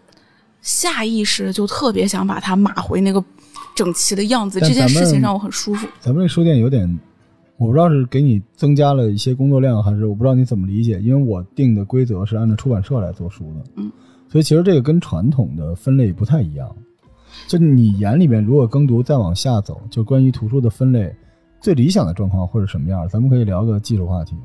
[0.60, 3.22] 下意识就特别想把它码回那个
[3.74, 5.86] 整齐的样子，这件事情让我很舒服。
[6.00, 6.98] 咱们这书店有点，
[7.56, 11.00] 我不知道是给你增加了一些工作量，还是我不知道你怎么理解。
[11.00, 13.90] 因为我定的规则是按照出版社来做书的，嗯，
[14.28, 16.74] 所以其实这个跟传统的分类不太一样。
[17.48, 21.14] 就你眼里面，如果耕读再往下走，就关于图书的分类，
[21.60, 23.08] 最理想的状况会是什么样？
[23.08, 24.36] 咱们可以聊个技术话题，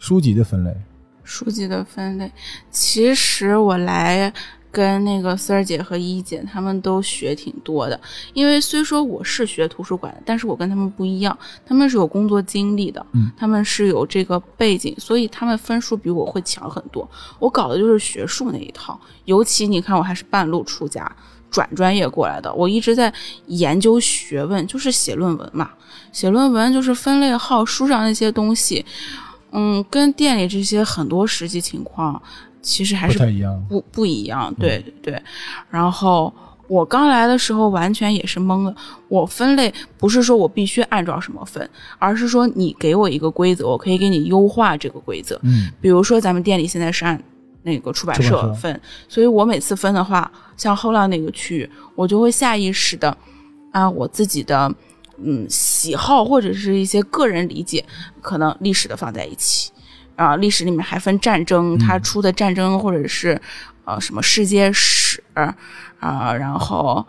[0.00, 0.74] 书籍的分类。
[1.22, 2.32] 书籍的分类，
[2.70, 4.32] 其实我来
[4.72, 8.00] 跟那个四儿姐和一姐他们都学挺多的。
[8.32, 17.08] 因为虽说我是学图书馆的，但是我跟他们不一样，他们是有工作经历的，嗯他们是有这个背景，所以他们分数比我会强很多。
[17.38, 21.14] 我搞的就是学术那一套，尤其你看我还是半路出家。
[21.50, 23.12] 转专业过来的，我一直在
[23.46, 25.72] 研究学问，就是写论文嘛。
[26.12, 28.86] 写论文就是分类号，书上那些东西，
[29.52, 32.20] 嗯，跟店里这些很多实际情况
[32.62, 33.64] 其实还不是太一样。
[33.68, 35.22] 不不一样，对对对。
[35.70, 36.32] 然后
[36.68, 38.74] 我刚来的时候完全也是懵的。
[39.08, 45.38] 我分类不是说我必须按照什么分，而是说你给我一个规则，我可以给你优化这个规则。
[45.42, 47.20] 嗯比如说咱们店里现在是按
[47.62, 53.16] 那个出版社社分，所以我每次分的话，像后浪那个区域，我就会下意识的
[53.72, 54.72] 按我自己的
[55.22, 57.84] 嗯喜好或者是一些个人理解，
[58.20, 59.70] 可能历史的放在一起。
[60.16, 63.40] 啊，历史里面还分战争，它出的战争或者是
[63.84, 65.22] 呃什么世界史
[65.98, 67.06] 啊、然后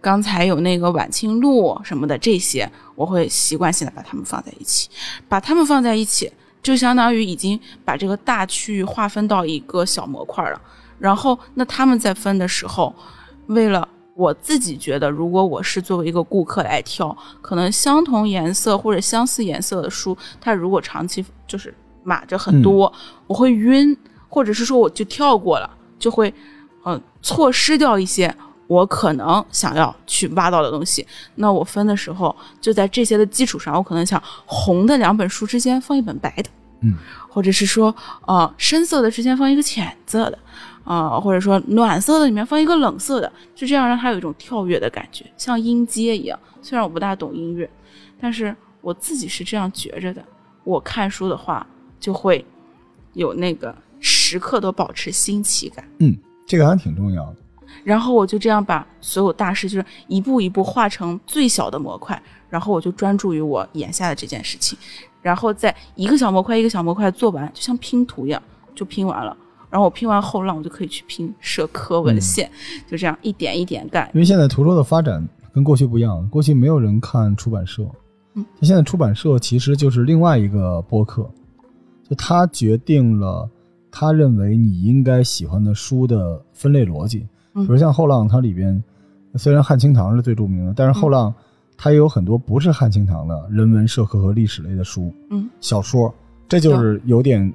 [0.00, 4.88] 刚才有那个晚清录什么的这些，我会习惯性的把它们放在一起，
[5.28, 10.58] 把它们放在一起，就相当于已经把这个大区域划分到一个小模块了。
[10.98, 12.94] 然后，那他们在分的时候，
[13.48, 22.90] 为了我自己觉得，如果我是作为一个顾客来挑，可能相同颜色或者相似颜色的书，它如果长期就是码着很多，
[23.26, 23.94] 我会晕，
[24.30, 26.32] 或者是说我就跳过了，就会
[26.82, 28.34] 呃错失掉一些
[28.68, 31.06] 我可能想要去挖到的东西。
[31.34, 36.48] 那我分的时候，就在这些的基础上，我可能想红的两本书之间放一本白的，
[36.80, 36.94] 嗯，
[37.28, 37.94] 或者是说
[38.26, 40.38] 呃深色的之间放一个浅色的。
[40.86, 46.38] 啊、或者说暖色的里面放一个冷色的，就这样让它有一种跳跃的感觉，像音阶一样。
[46.62, 47.68] 虽然我不大懂音乐，
[48.20, 50.24] 但是我自己是这样觉着的。
[50.62, 51.66] 我看书的话，
[51.98, 52.44] 就会
[53.14, 55.84] 有那个时刻都保持新奇感。
[55.98, 57.36] 嗯，这个还挺重要的。
[57.82, 64.78] 然后我就这样把所有大事就是一步一步化成最小的模块，然后我就专注于我眼下的这件事情，
[65.20, 68.40] 然后再一个小模块一个小模块做完，就像拼图一样，
[68.74, 69.36] 就拼完了。
[69.68, 72.48] 然后我拼完后浪，我就可以去拼社科文献，
[72.86, 74.08] 就这样一点一点干。
[74.14, 77.84] 因为现在图书的发展跟过去不一样，过去没有人看出版社，
[78.34, 81.28] 嗯，现在出版社其实就是另外一个播客，
[82.08, 83.48] 就他决定了
[83.90, 87.66] 他认为你应该喜欢的书的分类逻辑，嗯。
[87.66, 88.82] 比如像后浪，它里边
[89.34, 91.34] 虽然汉清堂是最著名的，但是后浪
[91.76, 96.14] 它也有很多不是汉清堂的人文、社科和历史类的书，嗯，小说，
[96.48, 97.52] 这就是有点。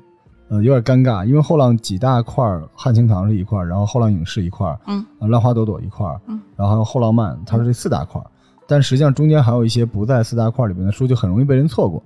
[0.52, 8.28] 呃，有点尴尬，因为后浪几大块儿，汉清堂是一块儿，然后后浪影视一块儿，嗯，啊，浪花朵朵一块儿，嗯，然后还有后浪漫，它是这四大块儿，
[8.68, 12.04] 但实际上中间还有一些不在四大块儿里边的书，就很容易被人错过。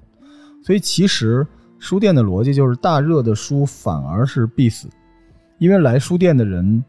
[0.61, 1.45] 所以其实
[1.79, 4.87] 书店的逻辑就是大热的书反而是必死，
[5.57, 6.83] 因为来书店的人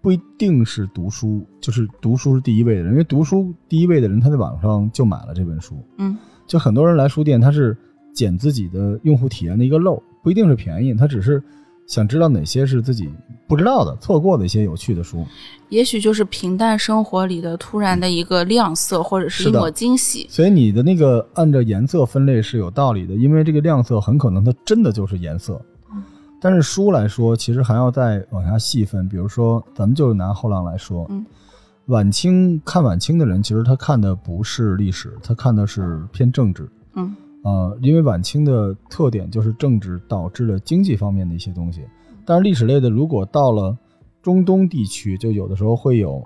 [0.00, 7.76] 不一定是读书，就是读书是第一位的人，因为读书第一位的人他在网上就买了这本书，嗯，就很多人来书店他是
[8.12, 11.42] 捡自己的用户体验的一个漏，不一定是便宜，他只是
[11.86, 13.10] 想知道哪些是自己
[13.46, 15.26] 不知道的、错过的一些有趣的书。
[15.68, 20.26] 也许就是平淡生活里的突然的一个亮色，或者是一抹惊喜。
[20.30, 25.60] 所以你的那个按照颜色分类是有道理的，因为这个亮色很可能它真的就是颜色。
[26.40, 29.08] 但是书来说，其实还要再往下细分。
[29.08, 31.26] 比如说，咱们就是拿后浪来说，嗯，
[31.86, 36.68] 晚清看晚清的人，其实他看的不是历史，他看的是偏政治。
[36.94, 41.82] 嗯呃，因为晚清的特点就是政治导致了经济方面的一些东西。
[42.24, 43.76] 但是历史类的，如果到了
[44.22, 46.22] 中东地区，就有的时候会有，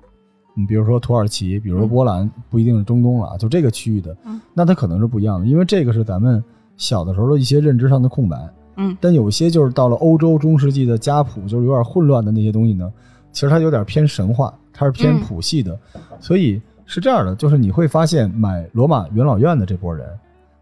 [0.55, 6.43] 你，比如说土耳其，比如说波兰，不一定是中东了啊，就这个区域的嗯，那它可能是不一样的，因为这个是咱们
[6.77, 8.37] 小的时候的一些认知上的空白。
[8.77, 12.91] 嗯但有些就是到了欧洲中世纪的家谱，就是有点混乱的那些东西呢，
[13.31, 15.79] 其实它有点偏神话，它是偏嗯谱系的，
[16.19, 20.09] 所以是这样的，就是你会发现买罗马元老院的这波人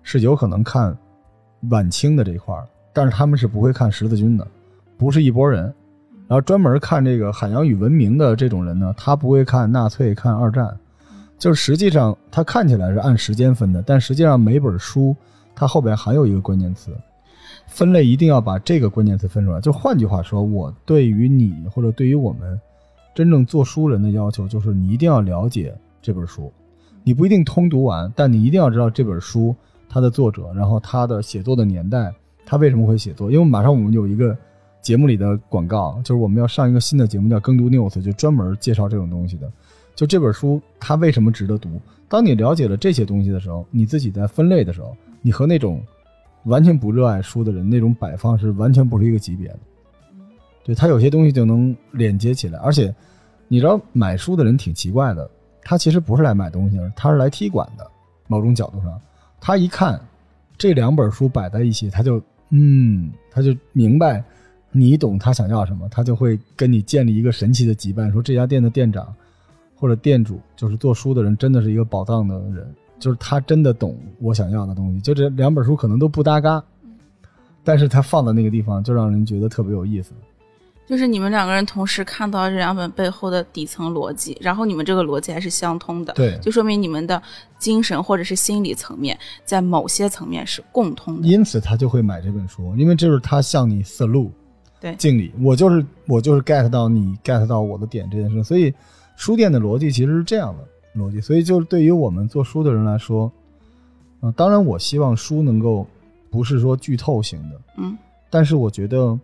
[0.03, 0.97] 是有可能看
[1.69, 4.47] 晚清的这一块儿，但是他们是不会看十字军的，
[4.97, 5.73] 不是一拨人。
[6.27, 10.77] 然后专门看这个海洋与文明的这种人呢，他不会看纳粹、看二战，
[11.37, 15.17] 就是实际上他看起来是按时间分的，但实际上每本书
[15.57, 16.97] 它后边还有一个关键词，
[17.67, 19.61] 分类一定要把这个关键词分出来。
[19.61, 22.59] 就换句话说，我对于你或者对于我们
[23.13, 26.53] 真正做书人的要求，就是你一定要了解这本书，
[27.03, 29.53] 你不一定通读完，但你一定要知道这本书
[29.93, 32.15] 它的作者，然后他的写作的年代，
[32.47, 33.29] 他为什么会写作。
[33.29, 34.37] 因为马上我们有一个
[34.81, 39.51] 节目里的广告，就是我们要上一个新的节目叫《更读 News》，就专门介绍这种东西的。
[39.97, 41.69] 就这本书它为什么值得读？
[42.09, 45.83] 当你了解了这些东西的时候，你自己在分类的时候，你和那种
[46.45, 49.59] 完全不热爱书的人那种摆放是完全不是一个级别的。
[50.63, 52.95] 对他有些东西就能连接起来，而且
[53.49, 55.29] 你知道买书的人挺奇怪的，
[55.63, 57.85] 他其实不是来买东西的，他是来踢馆的。
[58.29, 59.01] 某种角度上，
[59.41, 60.01] 他一看
[60.59, 64.23] 这两本书摆在一起，他就嗯，他就明白
[64.71, 69.13] 你懂他想要什么，他就会跟你建立一个神奇的羁绊，说这家店的店长
[69.75, 75.01] 或者店主就是做书的人，真的是一个宝藏的人，就是他真的懂我想要的东西。
[75.01, 76.63] 就这两本书可能都不搭嘎，
[77.65, 80.13] 但是他放在那个地方，就让人觉得特别有意思。
[80.91, 87.23] 就是你们两个人同时看到这两本背后的底层逻辑，然后你们这个逻辑还是相通的，对就说明你们的
[87.61, 91.29] 精神或者是心理层面在某些层面是共通的。
[91.29, 94.33] 因此他就会买这本书，因为这是他向你 salute，
[94.81, 95.33] 对敬礼。
[95.41, 98.75] 我就是我就是 get 到你 get 到我的点这件事，所以
[99.15, 101.21] 书店的逻辑其实是这样的逻辑。
[101.21, 103.31] 所以就是对于我们做书的人来说，
[104.23, 105.87] 呃，当然我希望书能够
[106.33, 107.97] 不是说剧透型的，嗯
[108.29, 109.17] 但是我觉得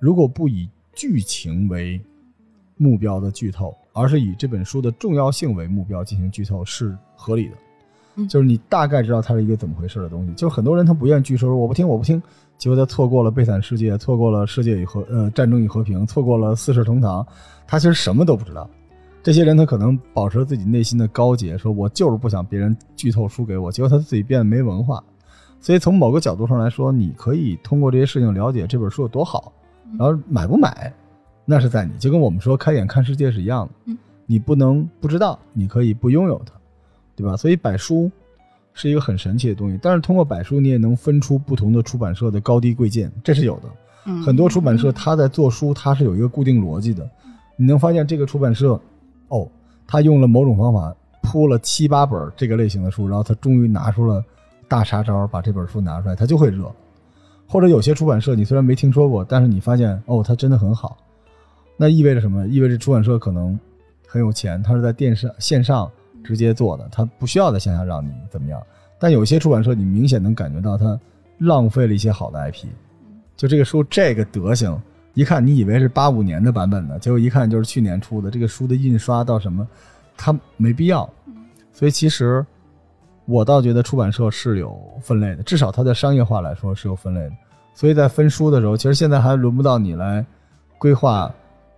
[0.00, 2.00] 如果不以剧情为
[2.76, 7.54] 目标的剧透，而是以这本书的重要性为目标进行剧透是合理的。
[8.16, 10.32] 嗯就是你大概知道它是一个怎么回事的东西。
[10.34, 12.20] 就是很多人他不愿意剧透，说我不听我不听，
[12.56, 17.22] 结果他错过了《悲惨世界》，错过了《世界与和呃战争与和平》，错过了《四世同堂》，
[17.64, 18.68] 他其实什么都不知道。
[19.22, 25.00] 这些人他可能保持自己内心的高洁，说我就是不想别人剧透书给我，结果他自己变得没文化。
[25.60, 29.52] 所以从某个角度上来说，你可以通过这些事情了解这本书有多好，
[29.96, 30.92] 然后买不买，
[31.44, 31.96] 那是在你。
[31.98, 36.52] 就跟我们说开眼看世界是一样的，嗯你不能不知道，你可以不拥有它，
[37.16, 37.34] 对吧？
[37.34, 38.10] 所以摆书
[38.74, 43.68] 是一个很神奇的东西，但是通过摆书，你也能分出不同的出版社的高低贵贱，这是有的。
[44.04, 47.08] 嗯，很多出版社他在做书，它是有一个固定逻辑的。
[47.56, 48.78] 你能发现这个出版社，
[49.28, 49.48] 哦，
[49.86, 54.22] 他用了某种方法铺了七八本这个类型的书，然后他终于拿出了
[54.68, 56.70] 大杀招，把这本书拿出来，他就会热。
[57.48, 60.98] 或者有些出版社你虽然没听说过，但是你发现哦，它真的很好，
[61.76, 62.46] 那意味着什么？
[62.46, 63.58] 意味着出版社可能
[64.06, 65.90] 很有钱，它是在电视线上
[66.22, 68.62] 直接做的，它不需要在线下让你怎么样。
[69.00, 70.98] 但有些出版社你明显能感觉到它
[71.38, 72.66] 浪费了一些好的 IP，
[73.36, 74.78] 就这个书这个德行，
[75.14, 78.30] 一看你以为是八五年的版本呢，结果一看就是去年出的。
[78.30, 79.66] 这个书的印刷到什么，
[80.16, 81.08] 它没必要。
[81.72, 82.44] 所以其实
[83.28, 87.32] 我倒觉得出版社是有分类的，至少它在商业化来说是有分类的。
[87.74, 90.24] 所以在分书的时候，其实现在还轮不到你来
[90.78, 91.30] 规划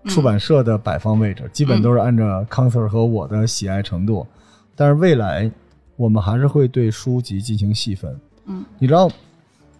[0.04, 4.24] 出版社的摆放位置，基本都是按照康 Sir 和我的喜爱程度。
[4.76, 5.50] 但是未来
[5.96, 8.16] 我们还是会对书籍进行细分。
[8.46, 9.10] 嗯，你知道，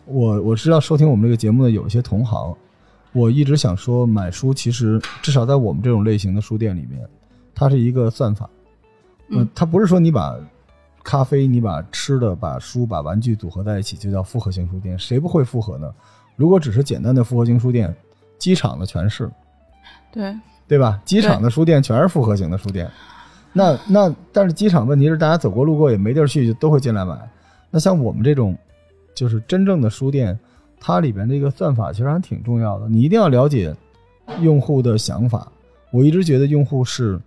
[0.06, 2.52] 我我知道收听我们这个节目的有一些同行，
[3.12, 7.00] 我一直想说，买书其实至少在我们这种类型的书店里面，
[7.54, 8.50] 它是一个算法。
[9.28, 10.36] 嗯，它不是说你把
[11.02, 15.92] 咖啡、你把吃的、把书、把玩具组合在一起就叫复合型书店，谁不会复合呢？
[16.36, 17.94] 如果只是简单的复合型书店，
[18.38, 19.30] 机场的全是，
[20.12, 20.34] 对，
[20.66, 21.00] 对吧？
[21.04, 22.90] 机场的书店全是复合型的书店。
[23.52, 27.18] 那那但是机场问题是大家走过路过也没地儿去，就都会进来买。
[27.70, 28.56] 那像我们这种
[29.14, 30.38] 就是真正的书店，
[30.78, 32.88] 它里边这个算法其实还挺重要的。
[32.88, 33.74] 你一定要了解
[34.40, 35.50] 用户的想法。
[35.92, 37.20] 我一直觉得用户是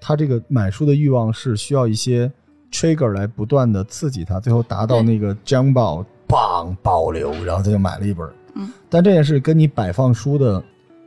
[0.00, 2.30] 他这个买书的欲望是需要一些
[2.72, 8.28] trigger 来不断的刺激他，最后达到那个将爆棒保留，然后他就买了一本。
[8.54, 10.62] 嗯，但这件事跟你摆放书的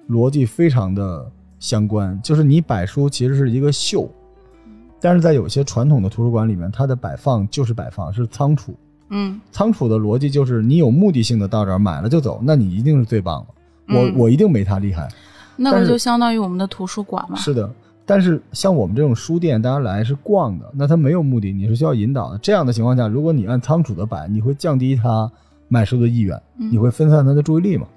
[0.10, 4.10] 逻辑非常的相关，就是你摆书其实是一个秀，
[5.00, 8.76] 但是在有些传统的图书馆里面，它的摆放就是摆放，是仓储。
[9.14, 13.96] 嗯仓储的逻辑就是你有目的性的到这儿买了就走，那你一定是最棒的。
[13.96, 15.10] 我、嗯我一定没他厉害。
[15.58, 17.36] 那个就相当于我们的图书馆嘛。
[17.36, 17.70] 是的，
[18.06, 22.38] 但是像我们这种书店，大家来是逛的，那他没有目的，你是需要引导的。
[22.40, 25.32] 这样的情况下，如果你按仓储的摆，你会降低他
[25.68, 27.88] 买书的意愿，嗯你会分散他的注意力嘛？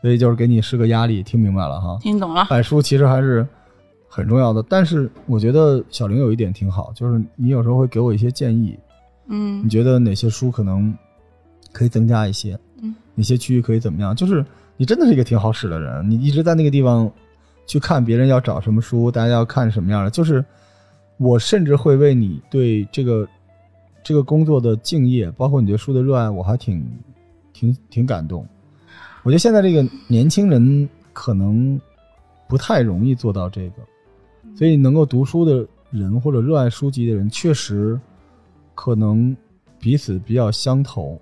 [0.00, 1.98] 所以就是给你施个压力，听明白了哈？
[2.00, 2.46] 听懂了。
[2.48, 3.46] 摆书其实还是
[4.08, 8.78] 很重要的，但是我觉得小玲有一点挺好，就是你有时候会给我一些建议，
[9.28, 10.92] 嗯你觉得哪些书可能
[11.72, 12.58] 可以增加一些？
[12.80, 14.16] 嗯，哪些区域可以怎么样？
[14.16, 14.44] 就是
[14.76, 17.08] 你真的是一个挺好使的人，你一直在那个地方
[17.66, 20.10] 去看别人要找什么书，大家要看什么样的。
[20.10, 20.44] 就是
[21.16, 23.28] 我甚至会为你对这个
[24.02, 26.84] 这个工作的敬业，包括你对书的热爱，我还挺
[27.52, 28.46] 挺挺感动。
[29.22, 31.80] 我觉得现在这个年轻人可能
[32.48, 33.76] 不太容易做到这个，
[34.56, 37.98] 所以能够读书的人或者热爱书籍的人，确实
[38.74, 39.36] 可能
[39.78, 41.20] 彼此比较相投。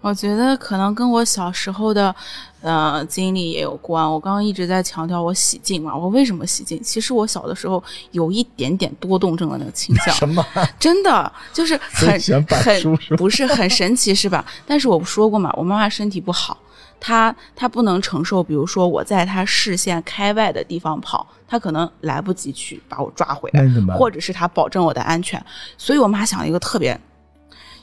[0.00, 2.14] 我觉得可能跟我小时候的
[2.60, 4.08] 呃经历也有关。
[4.08, 6.80] 我刚刚一直在强调我喜静嘛，我为什么喜静？
[6.82, 7.82] 其实我小的时候
[8.12, 10.44] 有一点点多动症的那个倾向，什么？
[10.78, 14.44] 真的就是 很很不是很神奇是吧？
[14.66, 16.56] 但是我说过嘛，我妈妈身体不好，
[17.00, 23.62] 她她不能承受，比如说我在她视线开外的地方跑，她可能来不及去把我抓回来？
[23.96, 25.44] 或者是她保证我的安全。
[25.76, 26.98] 所以我妈想了一个特别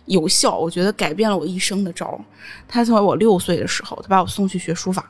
[0.06, 2.20] 有效，我觉得改变了我一生的招儿。
[2.68, 5.06] 她从我六岁的时候，他把我送去学书法。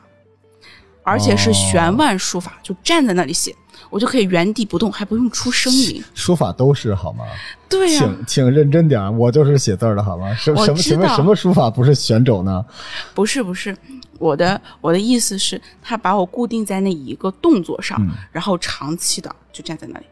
[1.08, 3.56] 而且是悬腕书法，就站在那里写，
[3.92, 6.04] 我就可以原地不动，还不用出声音。
[6.16, 7.24] 书法都是好吗？
[7.70, 10.34] 对呀、请请认真点儿，我就是写字儿的好吗？
[10.34, 12.66] 什什么什么什么书法不是旋肘呢？
[13.14, 13.78] 不是不是，
[14.18, 20.08] 我的我的意思是，他把我固定在那一个动作上，嗯然后长期的就站在那里，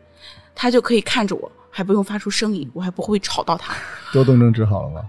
[0.53, 3.73] 他就可以看着我，还不用发出声音，我还不会吵到他。
[4.13, 5.01] 多动症治好了吗？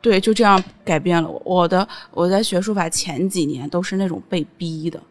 [0.00, 1.42] 对，就这样改变了我。
[1.44, 5.02] 我的我在学书法前几年都是那种被逼的，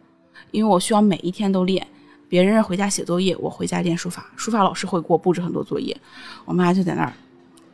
[0.50, 1.86] 因为我需要每一天都练。
[2.26, 4.24] 别人回家写作业，我回家练书法。
[4.34, 5.94] 书法老师会给我布置很多作业，
[6.46, 7.12] 我妈就在那儿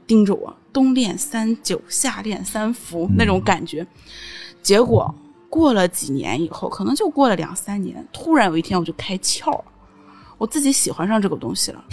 [0.07, 3.87] 盯着我，冬练三九，夏练三伏、那种感觉。
[4.61, 5.14] 结果
[5.49, 9.64] 过了几年以后，可能就过了两三年，突然有一天我就开窍了，
[10.41, 11.84] 我自己喜欢上这个东西了，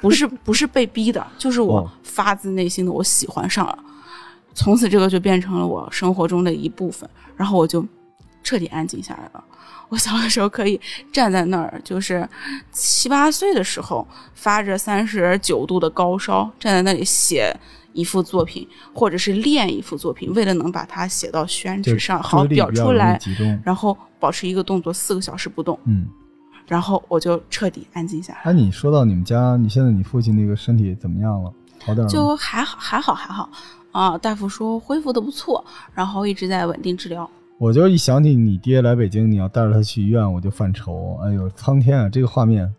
[0.00, 3.78] 不是不是被逼的，就是我哦发自内心的我喜欢上了。
[4.54, 7.86] 从此这个就变成了我生活中的一部分，然后我就
[8.42, 9.44] 彻底安静下来了。
[9.88, 10.80] 我小的时候可以
[11.12, 12.28] 站在那儿，就是
[12.72, 17.54] 七八岁的时候发着三十九度的高烧，站在那里写
[17.92, 23.20] 一幅作品，或者是练一幅作品，为了能把它写到宣纸上，好表出来，
[23.62, 26.06] 然后保持一个动作四个小时不动，嗯，
[26.72, 28.40] 然后我就彻底安静下来。
[28.44, 31.52] 哎，你说到你们家，你现在你父亲那个身体怎么样了？
[31.84, 32.08] 好点？
[32.08, 33.50] 就还好，还好，还好
[33.90, 34.16] 啊！
[34.16, 35.62] 大夫说恢复的不错，
[35.92, 37.28] 然后一直在稳定治疗。
[37.58, 41.20] 我就一想起你爹来北京，你要带着他去医院，我就犯愁。
[41.22, 42.74] 哎呦，苍天啊，这个画面，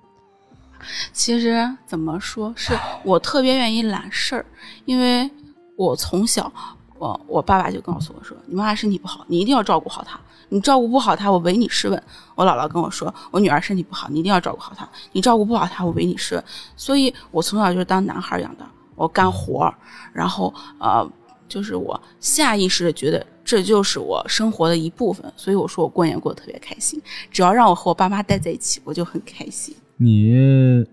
[1.12, 4.44] 其实怎么说，是我特别愿意揽事儿，
[4.86, 5.30] 因为
[5.78, 6.52] 我从小，
[6.98, 10.20] 我我爸爸就告诉我说，你妈妈身体不好，你一定要照顾好她，
[10.54, 12.04] 你照顾不好她，我唯你是问。
[12.36, 16.44] 我姥姥跟我说，我女儿身体不好，你一定要照顾好她，你照顾不好她，我唯你是问。
[16.76, 18.64] 所以我从小就是当男孩养的，
[18.96, 19.74] 我干活，
[20.14, 21.10] 然后呃，
[21.48, 27.02] 就是我下意识的觉得这就是我生活的一部分，所以我说我过年过得特别开心，
[27.32, 29.76] 只要让我和我爸妈待在一起，我就很开心。
[29.98, 30.86] 你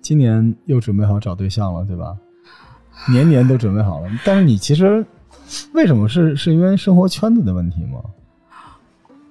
[0.00, 2.16] 今年又准备好找对象了，对吧？
[3.10, 5.04] 年年都准备好了，但是你其实
[5.72, 8.00] 为什么是是因为生活圈子的问题吗？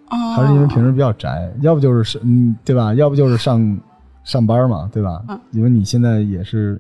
[0.09, 1.51] 哦还是因为平时比较宅？
[1.61, 2.93] 要不就是是嗯，对吧？
[2.93, 3.79] 要不就是上
[4.23, 5.23] 上班嘛，对吧？
[5.29, 6.79] 嗯因为你现在也是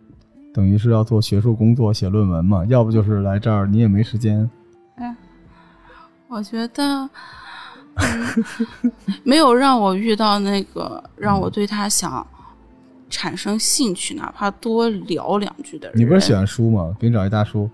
[0.53, 4.49] 等于是要做学术工作、写论文嘛，要不就是来这儿你也没时间。
[4.95, 5.15] 哎
[6.27, 7.09] 我觉得，
[7.95, 8.91] 嗯，
[9.23, 12.25] 没有让我遇到那个让我对他想
[13.09, 15.97] 产生兴趣，哪怕多聊两句的人。
[15.97, 16.93] 你不是喜欢书吗？
[16.99, 17.69] 给你找一大叔。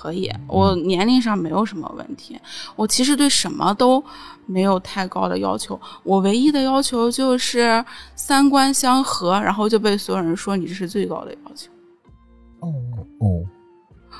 [0.00, 2.40] 可以，我年龄上没有什么问题。
[2.74, 4.02] 我其实对什么都
[4.46, 7.84] 没有太高的要求，我唯一的要求就是
[8.14, 11.70] 三观相合，然后就被所有人说你这是最高的要求。
[12.60, 12.72] 哦
[13.18, 13.44] 哦，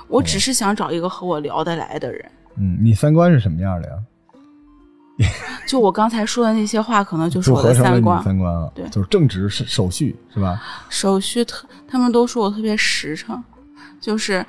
[0.07, 2.31] 我只是想找一个和我聊得来的人。
[2.57, 3.95] 嗯，你三观是什么样的呀？
[5.67, 8.23] 就我刚才说的那些话，可能就是我的三观。
[8.23, 10.61] 三观啊，对就是正直是手续是吧？
[10.91, 13.43] 手续特，他们都说我特别实诚，
[14.01, 14.45] 就是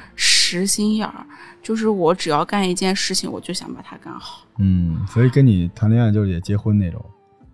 [0.60, 1.26] 实心眼儿，
[1.62, 4.46] 就是我只要干一件事情，我就想把它干好。
[4.58, 7.04] 嗯，所以跟你谈恋爱就是也结婚那种。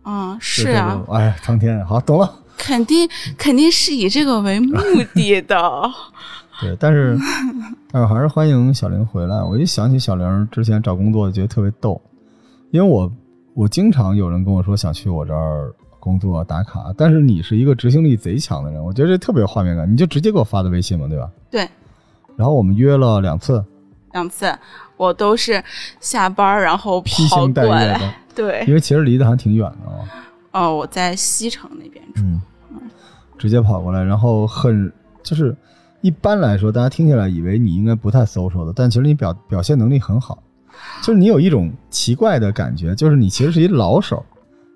[0.03, 2.33] 嗯，是啊哎，苍天，好懂了。
[2.57, 4.73] 肯定肯定是以这个为目
[5.13, 5.91] 的的。
[6.59, 7.15] 对，但是
[7.91, 9.43] 但是还是欢迎小玲回来。
[9.43, 12.01] 我一想起小玲之前找工作，觉得特别逗，
[12.71, 13.11] 因为我
[13.53, 21.29] 我经常有人跟我说想去我这儿工作打卡，但是你是一个执行力贼强的人，我觉得这特别有画面感，你就直接给我发的微信嘛，对吧？
[21.51, 21.69] 对，
[22.37, 23.61] 然后我们约了两次，
[24.13, 24.57] 两次
[24.95, 25.61] 我都是
[25.99, 27.99] 下班然后披跑星戴月过来。
[27.99, 29.97] 的， 对，因为其实离得还挺远的啊。
[30.51, 32.21] 哦，我在西城那边住。
[32.21, 32.41] 嗯，
[33.37, 35.55] 直接跑过来，然后很就是
[36.01, 40.41] 一般来说，大家听起来以为你应该不太 social 的，但其实你表表现能力很好，
[41.01, 44.23] 就是你有一种奇怪的感觉，就是你其实是一老手，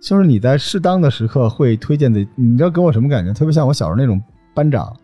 [0.01, 3.33] 就是你在适当的时刻会推荐的，你知道给我什么感觉？
[3.33, 4.21] 特别像我小时候那种
[4.53, 4.95] 班长，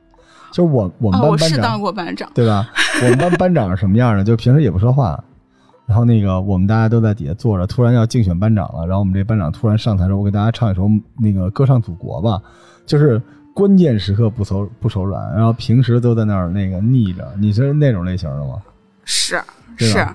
[0.52, 2.30] 就是我我们哦，班班长，我是当过班长。
[2.34, 2.70] 对吧？
[3.04, 4.24] 我们班班长是什么样的？
[4.24, 5.24] 就平时也不说话，
[5.86, 10.90] 然后那个我们大家都在底下坐着，突然要竞选班长了，然后我们这班长突然上台说：“我给大家唱一首
[11.20, 12.42] 那个歌唱祖国吧。”
[12.86, 13.22] 就是
[13.54, 17.28] 关键时刻不手不手软，然后平时都在那儿那个腻着。
[17.40, 18.62] 你是那种类型的吗？
[19.04, 19.42] 是
[19.78, 20.06] 是，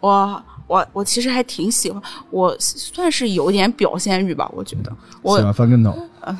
[0.00, 2.00] 我我我其实还挺喜欢，
[2.30, 5.94] 我算是有点表现欲吧，我觉得我喜欢翻跟头，
[6.24, 6.36] 嗯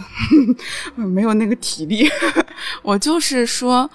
[1.10, 2.08] 没有那个体力，
[2.82, 3.88] 我就是说。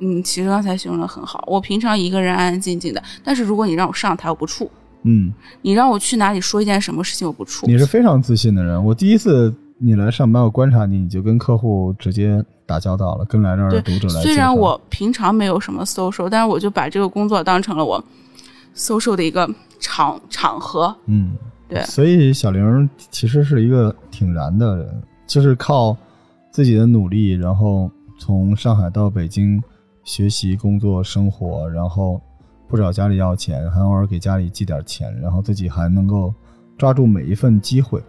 [0.00, 1.42] 嗯，其实刚才形容的很好。
[1.44, 4.64] 我平常一个人安安静静的，但是如果你让我上台，我不怵；
[5.02, 7.66] 嗯，你让我去哪里说一件什么事情，我不怵。
[7.66, 8.84] 你是非常自信的人。
[8.84, 14.22] 我第一次你来上班，我观察你，你就跟客户直接打交道了，跟来这儿的读者来。
[14.22, 18.00] 虽然我平常没有什么 social，但是我就把这个工作当成了我
[18.78, 19.46] social 的一个
[19.78, 20.96] 场场合。
[21.06, 21.32] 嗯，
[21.68, 25.94] 对所以小玲其实是一个挺燃的人，就是靠
[26.50, 29.62] 自己的努力，然后从上海到北京
[30.04, 32.20] 学习、工作、生活，然后
[32.66, 36.32] 不找家里要钱，还偶尔给家里寄点钱，然后自己还能够
[36.78, 38.02] 抓住每一份机会，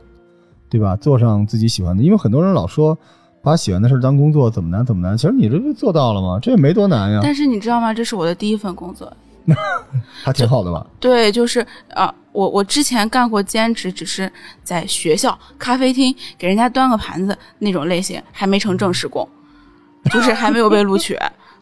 [0.70, 0.96] 对吧？
[0.96, 2.98] 做上自己喜欢的，因为很多人老说
[3.42, 6.40] 把喜欢的事当工作怎么难怎么难，其实你这不做到了吗？
[6.42, 7.94] 这也没多难呀，但是你知道吗？
[7.94, 9.12] 这是我的第一份工作。
[10.24, 10.86] 还挺好的吧？
[11.00, 14.32] 对，就是啊、我我之前干过兼职，只是
[14.64, 19.28] 在学校咖啡厅给人家端个盘子那种类型，还没成正式工，
[20.12, 21.18] 就是还没有被录取。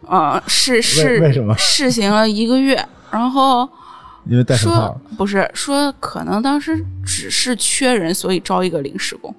[0.07, 3.67] 呃，试试为什么试行了一个月，然后
[4.25, 5.01] 因为戴手说套。
[5.17, 9.33] 不是说可能当时只是缺人，所以招一个临时工，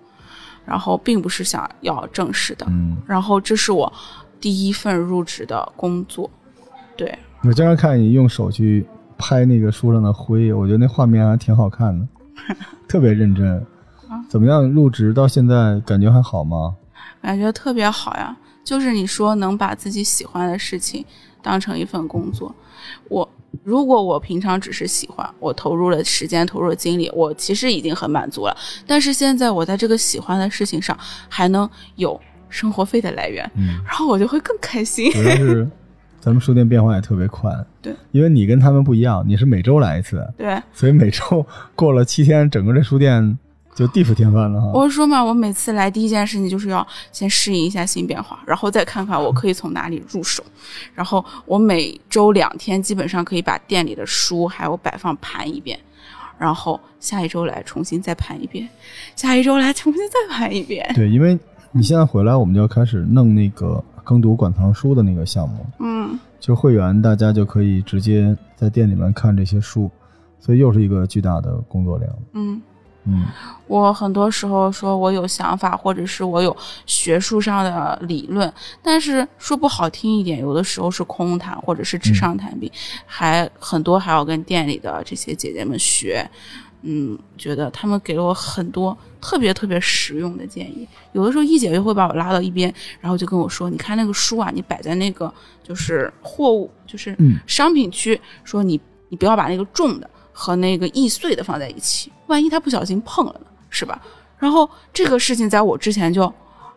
[0.64, 2.66] 然后并不是想要正式的。
[2.68, 3.90] 嗯，然后这是我
[4.40, 6.28] 第一份入职的工作，
[6.96, 8.86] 对，我经常看你用手去
[9.16, 12.06] 拍那个书上的灰，我觉得那画面还挺好看的，
[12.88, 13.64] 特别认真。
[14.28, 14.66] 怎么样？
[14.70, 16.74] 入职到现在感觉还好吗？
[17.22, 18.36] 感觉特别好呀。
[18.64, 21.02] 就是你说能把自己喜欢的事情
[21.40, 22.54] 当成一份工作，
[23.08, 23.26] 我
[23.64, 28.54] 如果我平常只是喜欢，我投入了时间，投入了精力，我其实已经很满足了。
[28.86, 30.94] 但是现在我在这个喜欢的事情上
[31.30, 32.20] 还能有
[32.50, 35.10] 生活费的来源，嗯，然后我就会更开心。
[35.12, 35.70] 主要是
[36.20, 37.52] 咱们书店变化也特别快。
[37.80, 43.38] 对，因为你跟他们不一样，你是每周来一次，对，所以每周过了七天，整个这书店
[43.74, 44.72] 就地覆天翻了哈。
[44.74, 50.42] 我说嘛，我每次来第一件事情就是要先适应一下新变化，然后再看看我可以从哪里入手。
[50.94, 55.78] 然后我每周两天基本上可以把店里的书还有摆放盘一遍，
[56.36, 58.68] 然后下一周来重新再盘一遍，
[59.14, 60.84] 下一周来重新再盘一遍。
[60.96, 61.38] 对，因为
[61.70, 69.90] 你现在回来，我们就要开始弄那个耕读馆藏书的那个项目，嗯，就会员大家就可以直接在店里面看这些书，
[70.38, 72.10] 所以又是一个巨大的工作量。
[72.32, 72.58] 嗯，
[73.08, 73.24] 嗯，
[73.66, 76.54] 我很多时候说我有想法，或者是我有
[76.84, 78.52] 学术上的理论，
[78.82, 82.70] 但是说不好听一点，有的时候是空谈，或者是纸上谈兵，
[83.06, 86.28] 还很多还要跟店里的这些姐姐们学。
[86.82, 90.86] 嗯，觉得他们给了我很多特别特别实用的建议。
[91.10, 100.08] 有的时候一姐就会把我拉到一边，然后就跟我说：“你看那个书啊，你摆在那个就是货物，就是嗯商品区，说你你不要把那个重的
[100.40, 104.00] 和那个易碎的放在一起，万一他不小心碰了呢，是吧？”
[104.38, 106.32] 然后这个事情在我之前就，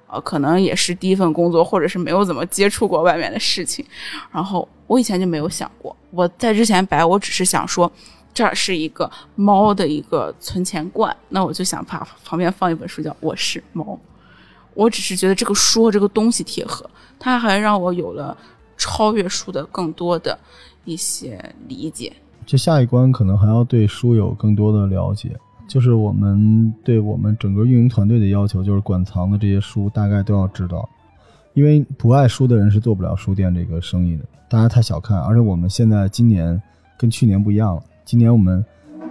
[0.07, 3.85] 呃，可能也是第一份工作，或者是没有怎么接触过外面的事情，
[4.31, 5.95] 然后我以前就没有想过。
[6.09, 7.89] 我在之前摆，我只是想说，
[8.33, 13.83] 这儿是一个猫的一个存钱罐，那我就想把旁边放一本书叫《我是猫》。
[14.73, 16.89] 我只是觉得这个书和这个东西贴合，
[17.19, 18.35] 它还让我有了
[18.75, 20.39] 超越书的更多的
[20.83, 22.11] 一些理解。
[22.51, 25.31] 这下一关可能还要对书有更多的了解。
[25.69, 30.89] 就是我们对我们整个运营团队的要求，就是馆藏的这些书大概都要知道，
[31.53, 34.25] 因为不爱书的人是做不了书店这个生意的。
[34.49, 36.61] 大家太小看，而且我们现在今年
[36.97, 38.61] 跟去年不一样了，今年我们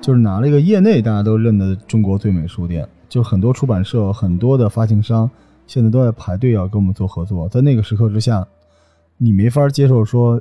[0.02, 5.30] 就是拿了一个业内大家都认的中国最美书店，就很多出版社、很多的发行商
[5.66, 7.48] 现在都在排队要跟我们做合作。
[7.48, 8.46] 在那个时刻之下，
[9.16, 10.38] 你没法接受说，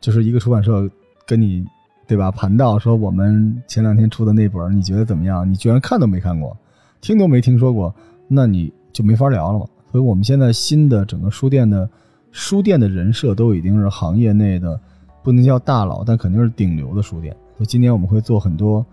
[0.00, 0.88] 就是一个出版社
[1.26, 1.66] 跟你。
[2.08, 2.30] 对吧？
[2.32, 5.48] 盘道说我们前两天出的那本，你觉得怎么样？
[5.48, 6.56] 你居然看都没看过，
[7.02, 7.94] 听都没听说过，
[8.26, 9.66] 那你就没法聊了嘛。
[9.92, 11.86] 所以我们现在新的整个书店的
[12.32, 14.80] 书店的人设都已经是行业内的，
[15.22, 17.36] 不能叫大佬，但肯定是顶流的书店。
[17.58, 18.84] 所以今年我们会做很多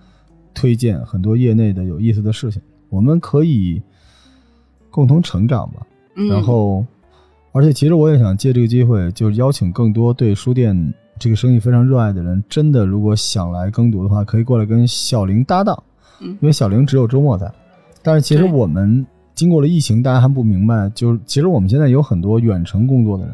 [0.53, 3.81] 推荐，很多业内的有意思的事情，我们可以
[4.91, 5.87] 共同成长吧。
[6.15, 6.85] 嗯，然后，
[7.53, 10.93] 而且其实我也想借这个机会，就是邀请更多对书店。
[11.17, 15.81] 这个生意非常热爱的人，真的如果想来耕读的话，可以过来跟小玲搭档，
[16.19, 17.49] 嗯因为小玲只有周末在。
[18.03, 23.33] 但是其实我们经过了疫情，大家还不明白，就是其实我们现在有很多远程工作的人，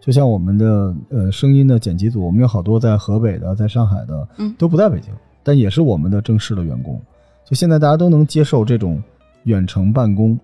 [0.00, 5.12] 就像我们的呃声音的剪辑组，我们有好多在河北的，在上海的，嗯都不在北京，
[5.44, 7.00] 但也是我们的正式的员工。
[7.48, 9.00] 就现在大家都能接受这种
[9.44, 10.38] 远程办公，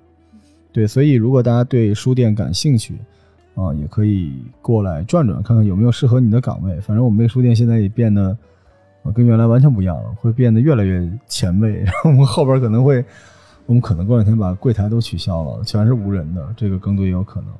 [0.73, 2.95] 对，所以如果大家对书店感兴趣。
[3.59, 6.81] 啊，也可以过来转转，看看有没有适合你的岗位。
[6.81, 8.31] 反正我们这个书店现在也变得，
[9.03, 11.83] 啊，跟原来完全不一样了，会变得越来越前卫。
[11.83, 13.05] 然后我们后边可能会，
[13.67, 17.51] 我们可能过两天把柜台都取消了，全是无人的，这个更多也有可能。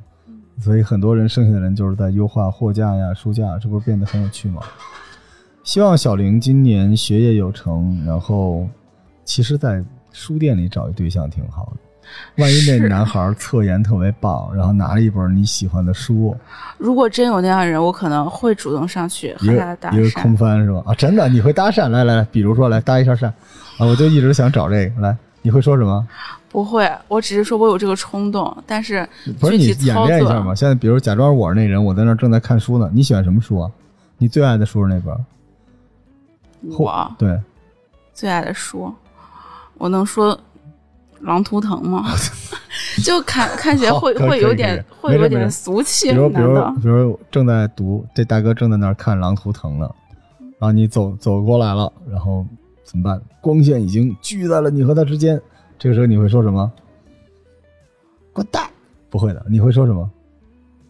[0.61, 4.63] 所以很多人剩下的人就是在优化货架呀、书架，这不是变得很有趣吗？
[5.65, 8.67] 希望小玲今年学业有成，然后
[9.25, 11.88] 其实，在书店里找一对象挺好的。
[12.37, 16.37] 万一那男孩儿测研特别棒，然后拿了一本你喜欢的书，
[16.79, 20.37] 如果真有那样的人，我可能会主动上去和他搭一个空。
[20.37, 20.83] 翻是吧？
[20.87, 21.89] 啊，真的，你会搭讪？
[21.89, 26.07] 来来来，比如说来搭一下讪啊，我就一直想找这个来，你会说什么？
[26.51, 29.07] 不会，我只是说我有这个冲动，但是
[29.39, 30.55] 不是你演练一下嘛？
[30.55, 33.71] 现在比如假装我是那人，我在那正在看书呢，你喜欢什么书啊？
[34.17, 35.17] 你最爱的书是哪本？
[36.77, 37.39] 我对，
[38.15, 38.93] 最爱的书，
[39.77, 40.35] 我能说
[41.21, 42.05] 《狼图腾》吗？
[43.05, 46.55] 就看看起来会会有点会有点俗气，比如比如？
[46.83, 49.89] 比如正在读，这大哥正在那儿看《狼图腾》呢，
[50.59, 52.45] 然后你走走过来了，然后
[52.85, 53.21] 怎么办？
[53.41, 55.41] 光线已经聚在了你和他之间，
[55.79, 56.71] 这个时候你会说什么？
[58.33, 58.69] 滚蛋！
[59.11, 60.09] 不会的，你会说什么？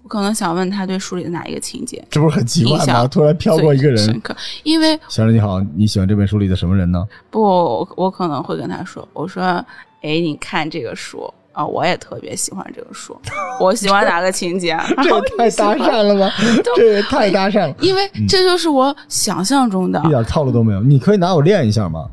[0.02, 3.06] 我可能想问他对书里的哪一个情节这不是很奇怪吗？
[3.06, 7.06] 突然飘过一个人，深刻，因为先生你好，你喜欢这本书里的什么人呢？
[7.30, 9.62] 不，我我可能会跟他说，我说，
[10.02, 13.18] 哎，你看这个书啊，我也特别喜欢这个书，
[13.60, 14.78] 我喜欢哪个情节？
[15.02, 16.32] 这也 太搭讪了吧！
[16.76, 20.82] 这也太搭讪了，因为这就是我想象中的一，点套路都没有。
[20.82, 22.08] 你可以拿我练一下吗？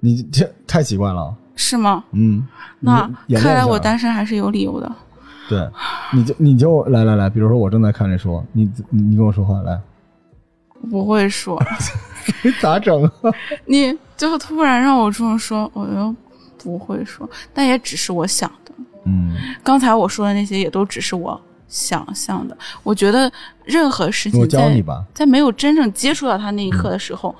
[0.00, 1.34] 你这太奇怪了。
[1.56, 2.04] 是吗？
[2.12, 2.46] 嗯，
[2.80, 4.92] 那看来我单身还是有理由的。
[5.48, 5.68] 对，
[6.12, 9.78] 你就你就来来来，比如说我正在看这书，你你你跟我说话来，
[10.90, 11.62] 不会说，
[12.42, 13.32] 你咋整啊？
[13.66, 16.14] 你就突然让我这么说，我又
[16.64, 18.72] 不会说，但也只是我想的。
[19.04, 22.56] 嗯，刚才我说的那些也都只是我想象的。
[22.82, 23.30] 我觉得
[23.64, 27.34] 任何事情在教你吧，在没有真正接触到他那一刻的时候，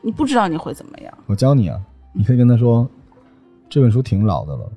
[0.00, 1.12] 你不知道你会怎么样。
[1.26, 1.76] 我教你啊，
[2.12, 2.88] 你可以跟他说，
[3.68, 4.70] 这本书挺老的了，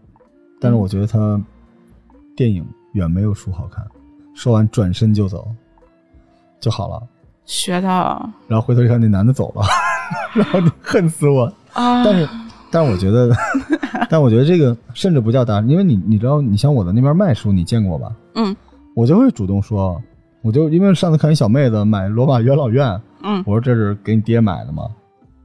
[0.60, 1.40] 但是我觉得他
[2.36, 3.86] 电影远没有书好看。
[4.34, 5.48] 说完转身就走，
[6.60, 7.02] 就好了。
[7.46, 9.64] 学到了然后回头一看，那男的走了，
[10.34, 11.44] 然后你恨死我。
[11.74, 12.28] 啊，但是，
[12.72, 13.30] 但我觉得，
[14.10, 18.12] 但我觉得这个甚至不叫搭讪，因为你你知道，你像我在那边卖书，你见过吧？
[18.36, 18.56] 嗯
[18.96, 20.02] 我就会主动说，
[20.42, 22.88] 我就因为上次看一小妹子买《罗马元老院》，
[23.24, 24.84] 嗯我说这是给你爹买的吗？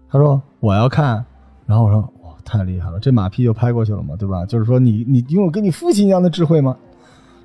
[0.09, 1.25] 他说我要看，
[1.67, 4.45] 然后我说哇太厉害了，这马屁就拍过去了嘛，对吧？
[4.47, 6.77] 就是说你你拥有跟你父亲一样的智慧吗？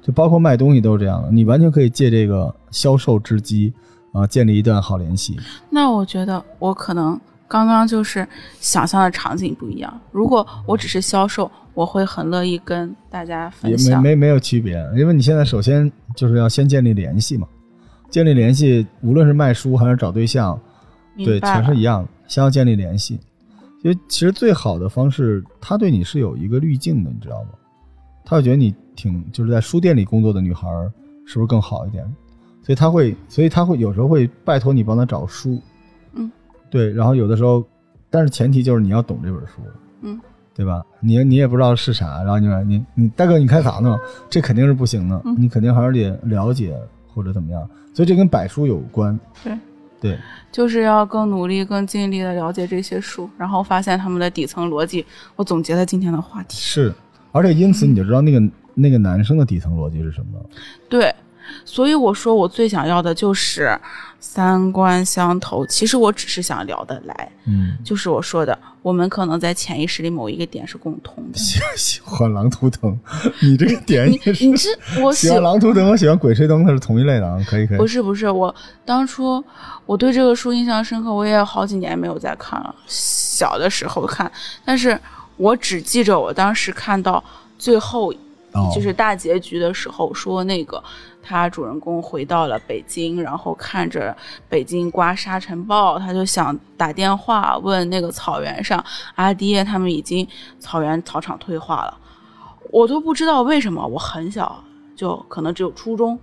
[0.02, 3.72] 就包括卖东西都是这样的，你完全可以借这个销售之机
[4.14, 5.38] 啊、建立一段好联系。
[5.70, 7.20] 那我觉得我可能
[7.52, 8.26] 刚刚就是
[8.62, 10.00] 想象的场景不一样。
[10.14, 14.02] 如果我只是销售，我会很乐意跟大家分享。
[14.02, 17.46] 没没没有区别，因为你现在首先就是要先建立联系嘛，
[18.10, 20.58] 建立联系，无论是卖书还是找对象，
[21.18, 23.20] 对，全是一样的，先要建立联系。
[23.84, 27.50] 因为其实最好的方式，他对你是有一个滤镜的，你知道吗？
[28.24, 30.70] 他会觉得你挺就是在书店里工作的女孩
[31.26, 32.06] 是不是更好一点？
[32.64, 35.62] 所以他会，所以他会有时候会拜托你帮他找书，嗯，
[36.72, 37.64] 对，然后有的时候，
[38.10, 39.62] 但是前提就是你要懂这本书，
[40.02, 40.20] 嗯，
[40.56, 40.82] 对吧？
[41.02, 43.96] 你你也不知道是啥，然后你说你你大哥你开啥呢？
[44.30, 46.76] 这肯定是不行的，嗯你肯定还是得了解
[47.14, 49.58] 或者怎么样，所以这跟摆书有关，对
[50.00, 50.18] 对，
[50.52, 55.06] 就是要更努力、更尽力的了解这些书，然后发现他们的底层逻辑。
[55.36, 56.58] 我总结了今天的话题。
[56.58, 56.92] 是，
[57.32, 58.42] 而且因此你就知道那个
[58.74, 60.46] 那个男生的底层逻辑是什么了。
[60.90, 61.14] 对，
[61.66, 63.78] 所以我说我最想要的就是
[64.22, 65.66] 三观相投。
[65.66, 71.38] 其实我只是想聊得来，嗯，就是我说的，我们可能在潜意识里某一个点是共通的。
[71.40, 72.98] 喜喜欢狼图腾，
[73.42, 74.70] 你这个点你也是你这
[75.02, 77.86] 我喜喜欢狼图腾我喜欢鬼吹灯，它是同一类的啊，可以可以不。
[77.88, 78.54] 是不是，我
[78.86, 79.44] 当初
[79.86, 82.74] 我对这个书印象深刻，我也好几年没有再看了。
[82.86, 84.32] 小的时候看，
[84.64, 84.98] 但是
[85.36, 87.22] 我只记着我当时看到
[87.58, 88.14] 最后，
[88.54, 90.82] 哦就是大结局的时候，说那个
[91.24, 94.16] 他主人公回到了北京，然后看着
[94.50, 98.84] 北京刮沙尘暴，他就想打电话问那个草原上
[99.16, 100.28] 阿爹他们已经
[100.60, 101.98] 草原草场退化了，
[102.72, 104.64] 我都不知道为什么，我很小，
[104.96, 106.20] 就可能只有初中。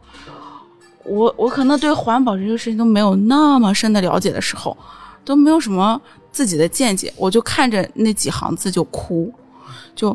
[1.04, 4.76] 我我可能对环保这个事情都没有那么深的了解的时候，
[5.24, 5.98] 都没有什么
[6.30, 9.32] 自己的见解，我就看着那几行字就哭，
[9.94, 10.14] 就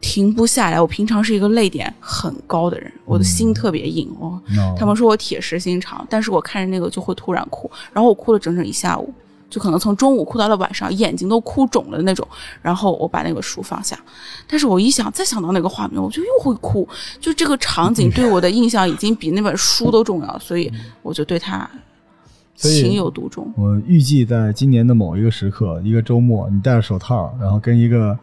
[0.00, 0.80] 停不下来。
[0.80, 4.08] 我平常是一个泪点很高的人，我的心特别硬。
[4.18, 4.28] 我
[4.58, 9.12] 哦他们说我铁石心肠，但是我看着那个就会突然哭，然后我哭了整整一下午，
[9.50, 12.26] 就可能从中午哭到了晚上，眼睛都哭肿了那种。
[12.62, 13.98] 然后我把那个书放下，
[14.46, 16.86] 但是我一想再想到那个画面，我就又会哭。
[17.18, 20.70] 就这个场景对我的印象已经比那本书都重要，所以
[21.02, 21.68] 我就对他
[22.54, 23.52] 情有独钟。
[23.56, 28.18] 我预计在今年的某一个时刻，一个周末，你戴着手套，然后跟一个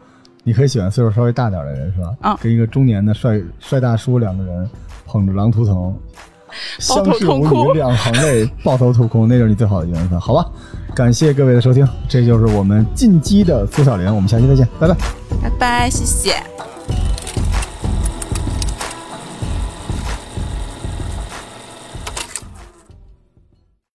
[0.46, 2.14] 你可以喜欢岁数稍微大点的人是吧？
[2.20, 4.70] 啊跟一个中年的帅帅大叔两个人
[5.04, 5.92] 捧着狼图腾，
[6.78, 10.48] 相视无语，两行泪， 抱头痛哭，那就是你最好的缘分，好吧？
[10.94, 14.94] 感谢各位的收听，这就是我们进击的苏小玲，我们下期再见，拜拜。
[15.42, 16.34] 拜拜，谢谢。